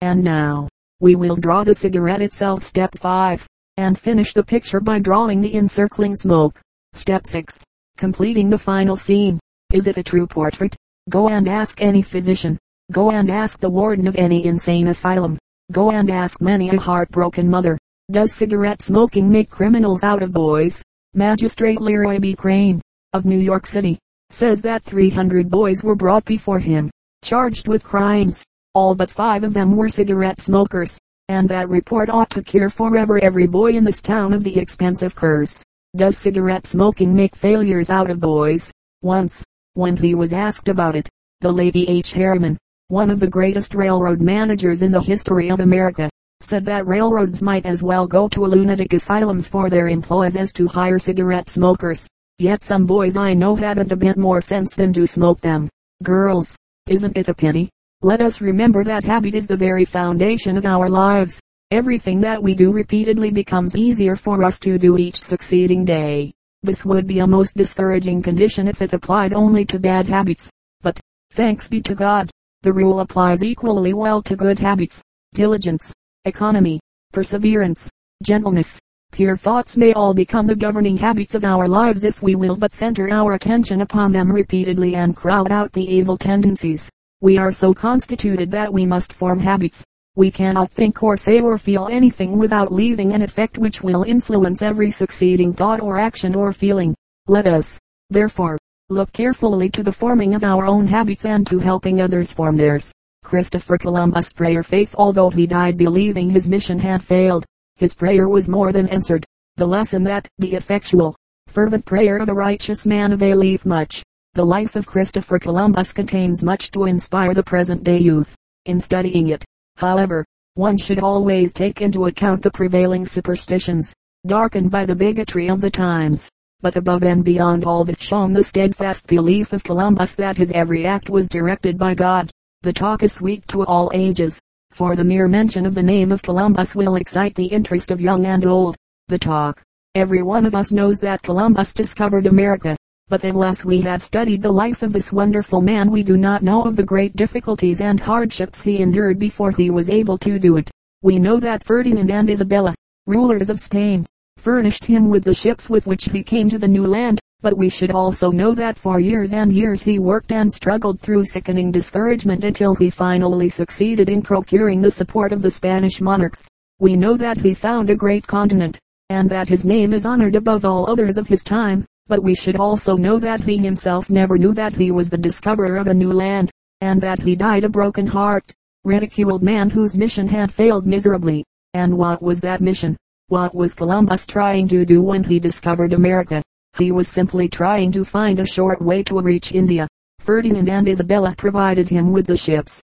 And 0.00 0.22
now, 0.22 0.68
we 1.00 1.14
will 1.14 1.36
draw 1.36 1.64
the 1.64 1.74
cigarette 1.74 2.22
itself 2.22 2.62
step 2.62 2.96
5, 2.96 3.46
and 3.76 3.98
finish 3.98 4.32
the 4.32 4.44
picture 4.44 4.80
by 4.80 4.98
drawing 4.98 5.40
the 5.40 5.54
encircling 5.54 6.14
smoke. 6.14 6.60
Step 6.92 7.26
6. 7.26 7.62
Completing 7.96 8.48
the 8.48 8.58
final 8.58 8.96
scene. 8.96 9.40
Is 9.72 9.86
it 9.86 9.96
a 9.98 10.02
true 10.02 10.26
portrait? 10.26 10.76
Go 11.08 11.28
and 11.28 11.48
ask 11.48 11.82
any 11.82 12.02
physician. 12.02 12.58
Go 12.92 13.10
and 13.10 13.30
ask 13.30 13.58
the 13.58 13.70
warden 13.70 14.06
of 14.06 14.16
any 14.16 14.44
insane 14.44 14.88
asylum. 14.88 15.38
Go 15.72 15.90
and 15.90 16.10
ask 16.10 16.40
many 16.40 16.70
a 16.70 16.78
heartbroken 16.78 17.48
mother. 17.48 17.78
Does 18.10 18.34
cigarette 18.34 18.82
smoking 18.82 19.30
make 19.30 19.50
criminals 19.50 20.02
out 20.02 20.22
of 20.22 20.32
boys? 20.32 20.82
Magistrate 21.14 21.80
Leroy 21.80 22.18
B. 22.18 22.34
Crane, 22.34 22.80
of 23.12 23.24
New 23.24 23.38
York 23.38 23.66
City, 23.66 23.98
says 24.30 24.62
that 24.62 24.84
300 24.84 25.50
boys 25.50 25.82
were 25.82 25.96
brought 25.96 26.24
before 26.24 26.60
him, 26.60 26.90
charged 27.22 27.66
with 27.66 27.82
crimes. 27.82 28.44
All 28.72 28.94
but 28.94 29.10
five 29.10 29.42
of 29.42 29.52
them 29.52 29.76
were 29.76 29.88
cigarette 29.88 30.40
smokers, 30.40 30.96
and 31.28 31.48
that 31.48 31.68
report 31.68 32.08
ought 32.08 32.30
to 32.30 32.42
cure 32.42 32.70
forever 32.70 33.18
every 33.18 33.48
boy 33.48 33.72
in 33.72 33.82
this 33.82 34.00
town 34.00 34.32
of 34.32 34.44
the 34.44 34.56
expensive 34.56 35.16
curse. 35.16 35.62
Does 35.96 36.16
cigarette 36.16 36.66
smoking 36.66 37.12
make 37.12 37.34
failures 37.34 37.90
out 37.90 38.10
of 38.10 38.20
boys? 38.20 38.70
Once, 39.02 39.42
when 39.74 39.96
he 39.96 40.14
was 40.14 40.32
asked 40.32 40.68
about 40.68 40.94
it, 40.94 41.08
the 41.40 41.50
lady 41.50 41.88
H. 41.88 42.12
Harriman, 42.12 42.56
one 42.86 43.10
of 43.10 43.18
the 43.18 43.26
greatest 43.26 43.74
railroad 43.74 44.20
managers 44.20 44.82
in 44.82 44.92
the 44.92 45.00
history 45.00 45.50
of 45.50 45.58
America, 45.58 46.08
said 46.40 46.64
that 46.66 46.86
railroads 46.86 47.42
might 47.42 47.66
as 47.66 47.82
well 47.82 48.06
go 48.06 48.28
to 48.28 48.44
lunatic 48.44 48.92
asylums 48.92 49.48
for 49.48 49.68
their 49.68 49.88
employees 49.88 50.36
as 50.36 50.52
to 50.52 50.68
hire 50.68 50.98
cigarette 51.00 51.48
smokers. 51.48 52.06
Yet 52.38 52.62
some 52.62 52.86
boys 52.86 53.16
I 53.16 53.34
know 53.34 53.56
haven't 53.56 53.90
a 53.90 53.96
bit 53.96 54.16
more 54.16 54.40
sense 54.40 54.76
than 54.76 54.92
to 54.92 55.08
smoke 55.08 55.40
them. 55.40 55.68
Girls, 56.04 56.56
isn't 56.88 57.18
it 57.18 57.28
a 57.28 57.34
pity? 57.34 57.68
Let 58.02 58.22
us 58.22 58.40
remember 58.40 58.82
that 58.84 59.04
habit 59.04 59.34
is 59.34 59.46
the 59.46 59.58
very 59.58 59.84
foundation 59.84 60.56
of 60.56 60.64
our 60.64 60.88
lives. 60.88 61.38
Everything 61.70 62.18
that 62.20 62.42
we 62.42 62.54
do 62.54 62.72
repeatedly 62.72 63.30
becomes 63.30 63.76
easier 63.76 64.16
for 64.16 64.42
us 64.42 64.58
to 64.60 64.78
do 64.78 64.96
each 64.96 65.20
succeeding 65.20 65.84
day. 65.84 66.32
This 66.62 66.82
would 66.82 67.06
be 67.06 67.18
a 67.18 67.26
most 67.26 67.58
discouraging 67.58 68.22
condition 68.22 68.68
if 68.68 68.80
it 68.80 68.94
applied 68.94 69.34
only 69.34 69.66
to 69.66 69.78
bad 69.78 70.06
habits. 70.06 70.48
But, 70.80 70.98
thanks 71.32 71.68
be 71.68 71.82
to 71.82 71.94
God, 71.94 72.30
the 72.62 72.72
rule 72.72 73.00
applies 73.00 73.42
equally 73.42 73.92
well 73.92 74.22
to 74.22 74.34
good 74.34 74.58
habits, 74.58 75.02
diligence, 75.34 75.92
economy, 76.24 76.80
perseverance, 77.12 77.90
gentleness. 78.22 78.78
Pure 79.12 79.36
thoughts 79.36 79.76
may 79.76 79.92
all 79.92 80.14
become 80.14 80.46
the 80.46 80.56
governing 80.56 80.96
habits 80.96 81.34
of 81.34 81.44
our 81.44 81.68
lives 81.68 82.04
if 82.04 82.22
we 82.22 82.34
will 82.34 82.56
but 82.56 82.72
center 82.72 83.12
our 83.12 83.34
attention 83.34 83.82
upon 83.82 84.10
them 84.10 84.32
repeatedly 84.32 84.94
and 84.94 85.14
crowd 85.14 85.52
out 85.52 85.70
the 85.72 85.84
evil 85.84 86.16
tendencies. 86.16 86.88
We 87.22 87.36
are 87.36 87.52
so 87.52 87.74
constituted 87.74 88.50
that 88.52 88.72
we 88.72 88.86
must 88.86 89.12
form 89.12 89.40
habits. 89.40 89.84
We 90.16 90.30
cannot 90.30 90.70
think 90.70 91.02
or 91.02 91.18
say 91.18 91.38
or 91.38 91.58
feel 91.58 91.86
anything 91.90 92.38
without 92.38 92.72
leaving 92.72 93.12
an 93.12 93.20
effect 93.20 93.58
which 93.58 93.82
will 93.82 94.04
influence 94.04 94.62
every 94.62 94.90
succeeding 94.90 95.52
thought 95.52 95.82
or 95.82 95.98
action 95.98 96.34
or 96.34 96.50
feeling. 96.54 96.94
Let 97.26 97.46
us, 97.46 97.78
therefore, 98.08 98.56
look 98.88 99.12
carefully 99.12 99.68
to 99.68 99.82
the 99.82 99.92
forming 99.92 100.34
of 100.34 100.44
our 100.44 100.64
own 100.64 100.86
habits 100.86 101.26
and 101.26 101.46
to 101.48 101.58
helping 101.58 102.00
others 102.00 102.32
form 102.32 102.56
theirs. 102.56 102.90
Christopher 103.22 103.76
Columbus' 103.76 104.32
prayer 104.32 104.62
faith 104.62 104.94
although 104.96 105.28
he 105.28 105.46
died 105.46 105.76
believing 105.76 106.30
his 106.30 106.48
mission 106.48 106.78
had 106.78 107.02
failed, 107.02 107.44
his 107.76 107.92
prayer 107.92 108.30
was 108.30 108.48
more 108.48 108.72
than 108.72 108.88
answered. 108.88 109.26
The 109.56 109.66
lesson 109.66 110.04
that 110.04 110.26
the 110.38 110.54
effectual, 110.54 111.14
fervent 111.48 111.84
prayer 111.84 112.16
of 112.16 112.30
a 112.30 112.34
righteous 112.34 112.86
man 112.86 113.12
availeth 113.12 113.66
much. 113.66 114.02
The 114.34 114.44
life 114.44 114.76
of 114.76 114.86
Christopher 114.86 115.38
Columbus 115.38 115.92
contains 115.92 116.42
much 116.42 116.70
to 116.72 116.84
inspire 116.84 117.34
the 117.34 117.42
present 117.42 117.84
day 117.84 117.98
youth. 117.98 118.34
In 118.66 118.80
studying 118.80 119.28
it, 119.28 119.44
however, 119.76 120.24
one 120.54 120.78
should 120.78 121.00
always 121.00 121.52
take 121.52 121.80
into 121.80 122.06
account 122.06 122.42
the 122.42 122.50
prevailing 122.50 123.06
superstitions, 123.06 123.92
darkened 124.26 124.70
by 124.70 124.84
the 124.84 124.94
bigotry 124.94 125.48
of 125.48 125.60
the 125.60 125.70
times 125.70 126.30
but 126.62 126.76
above 126.76 127.02
and 127.02 127.24
beyond 127.24 127.64
all 127.64 127.84
this 127.84 128.00
shone 128.00 128.32
the 128.32 128.44
steadfast 128.44 129.06
belief 129.06 129.52
of 129.52 129.64
Columbus 129.64 130.14
that 130.14 130.36
his 130.36 130.52
every 130.52 130.84
act 130.84 131.08
was 131.08 131.28
directed 131.28 131.78
by 131.78 131.94
God. 131.94 132.30
The 132.62 132.72
talk 132.72 133.02
is 133.02 133.14
sweet 133.14 133.46
to 133.48 133.64
all 133.64 133.90
ages, 133.94 134.38
for 134.70 134.94
the 134.94 135.04
mere 135.04 135.26
mention 135.26 135.64
of 135.64 135.74
the 135.74 135.82
name 135.82 136.12
of 136.12 136.22
Columbus 136.22 136.74
will 136.74 136.96
excite 136.96 137.34
the 137.34 137.46
interest 137.46 137.90
of 137.90 138.00
young 138.00 138.26
and 138.26 138.44
old. 138.44 138.76
The 139.08 139.18
talk. 139.18 139.62
Every 139.94 140.22
one 140.22 140.44
of 140.44 140.54
us 140.54 140.70
knows 140.70 141.00
that 141.00 141.22
Columbus 141.22 141.72
discovered 141.72 142.26
America, 142.26 142.76
but 143.10 143.24
unless 143.24 143.64
we 143.64 143.80
have 143.80 144.00
studied 144.00 144.40
the 144.40 144.52
life 144.52 144.84
of 144.84 144.92
this 144.92 145.12
wonderful 145.12 145.60
man 145.60 145.90
we 145.90 146.00
do 146.04 146.16
not 146.16 146.44
know 146.44 146.62
of 146.62 146.76
the 146.76 146.82
great 146.82 147.16
difficulties 147.16 147.80
and 147.80 147.98
hardships 147.98 148.60
he 148.60 148.78
endured 148.78 149.18
before 149.18 149.50
he 149.50 149.68
was 149.68 149.90
able 149.90 150.16
to 150.16 150.38
do 150.38 150.56
it. 150.56 150.70
We 151.02 151.18
know 151.18 151.40
that 151.40 151.64
Ferdinand 151.64 152.08
and 152.08 152.30
Isabella, 152.30 152.72
rulers 153.08 153.50
of 153.50 153.58
Spain, 153.58 154.06
furnished 154.36 154.84
him 154.84 155.08
with 155.08 155.24
the 155.24 155.34
ships 155.34 155.68
with 155.68 155.88
which 155.88 156.04
he 156.04 156.22
came 156.22 156.48
to 156.50 156.58
the 156.58 156.68
new 156.68 156.86
land. 156.86 157.18
But 157.42 157.56
we 157.56 157.68
should 157.68 157.90
also 157.90 158.30
know 158.30 158.54
that 158.54 158.76
for 158.76 159.00
years 159.00 159.32
and 159.32 159.50
years 159.50 159.82
he 159.82 159.98
worked 159.98 160.30
and 160.30 160.52
struggled 160.52 161.00
through 161.00 161.24
sickening 161.24 161.72
discouragement 161.72 162.44
until 162.44 162.76
he 162.76 162.90
finally 162.90 163.48
succeeded 163.48 164.08
in 164.08 164.22
procuring 164.22 164.82
the 164.82 164.90
support 164.90 165.32
of 165.32 165.42
the 165.42 165.50
Spanish 165.50 166.00
monarchs. 166.00 166.46
We 166.78 166.94
know 166.94 167.16
that 167.16 167.38
he 167.38 167.54
found 167.54 167.90
a 167.90 167.96
great 167.96 168.26
continent, 168.26 168.78
and 169.08 169.28
that 169.30 169.48
his 169.48 169.64
name 169.64 169.92
is 169.92 170.06
honored 170.06 170.36
above 170.36 170.64
all 170.64 170.88
others 170.88 171.18
of 171.18 171.26
his 171.26 171.42
time. 171.42 171.86
But 172.10 172.24
we 172.24 172.34
should 172.34 172.56
also 172.56 172.96
know 172.96 173.20
that 173.20 173.42
he 173.42 173.56
himself 173.56 174.10
never 174.10 174.36
knew 174.36 174.52
that 174.54 174.72
he 174.72 174.90
was 174.90 175.10
the 175.10 175.16
discoverer 175.16 175.76
of 175.76 175.86
a 175.86 175.94
new 175.94 176.12
land, 176.12 176.50
and 176.80 177.00
that 177.00 177.20
he 177.20 177.36
died 177.36 177.62
a 177.62 177.68
broken 177.68 178.04
heart, 178.04 178.52
ridiculed 178.82 179.44
man 179.44 179.70
whose 179.70 179.96
mission 179.96 180.26
had 180.26 180.50
failed 180.50 180.88
miserably. 180.88 181.44
And 181.72 181.96
what 181.96 182.20
was 182.20 182.40
that 182.40 182.60
mission? 182.60 182.96
What 183.28 183.54
was 183.54 183.76
Columbus 183.76 184.26
trying 184.26 184.66
to 184.70 184.84
do 184.84 185.00
when 185.00 185.22
he 185.22 185.38
discovered 185.38 185.92
America? 185.92 186.42
He 186.76 186.90
was 186.90 187.06
simply 187.06 187.48
trying 187.48 187.92
to 187.92 188.04
find 188.04 188.40
a 188.40 188.44
short 188.44 188.82
way 188.82 189.04
to 189.04 189.20
reach 189.20 189.52
India. 189.52 189.86
Ferdinand 190.18 190.68
and 190.68 190.88
Isabella 190.88 191.36
provided 191.38 191.88
him 191.88 192.10
with 192.10 192.26
the 192.26 192.36
ships, 192.36 192.82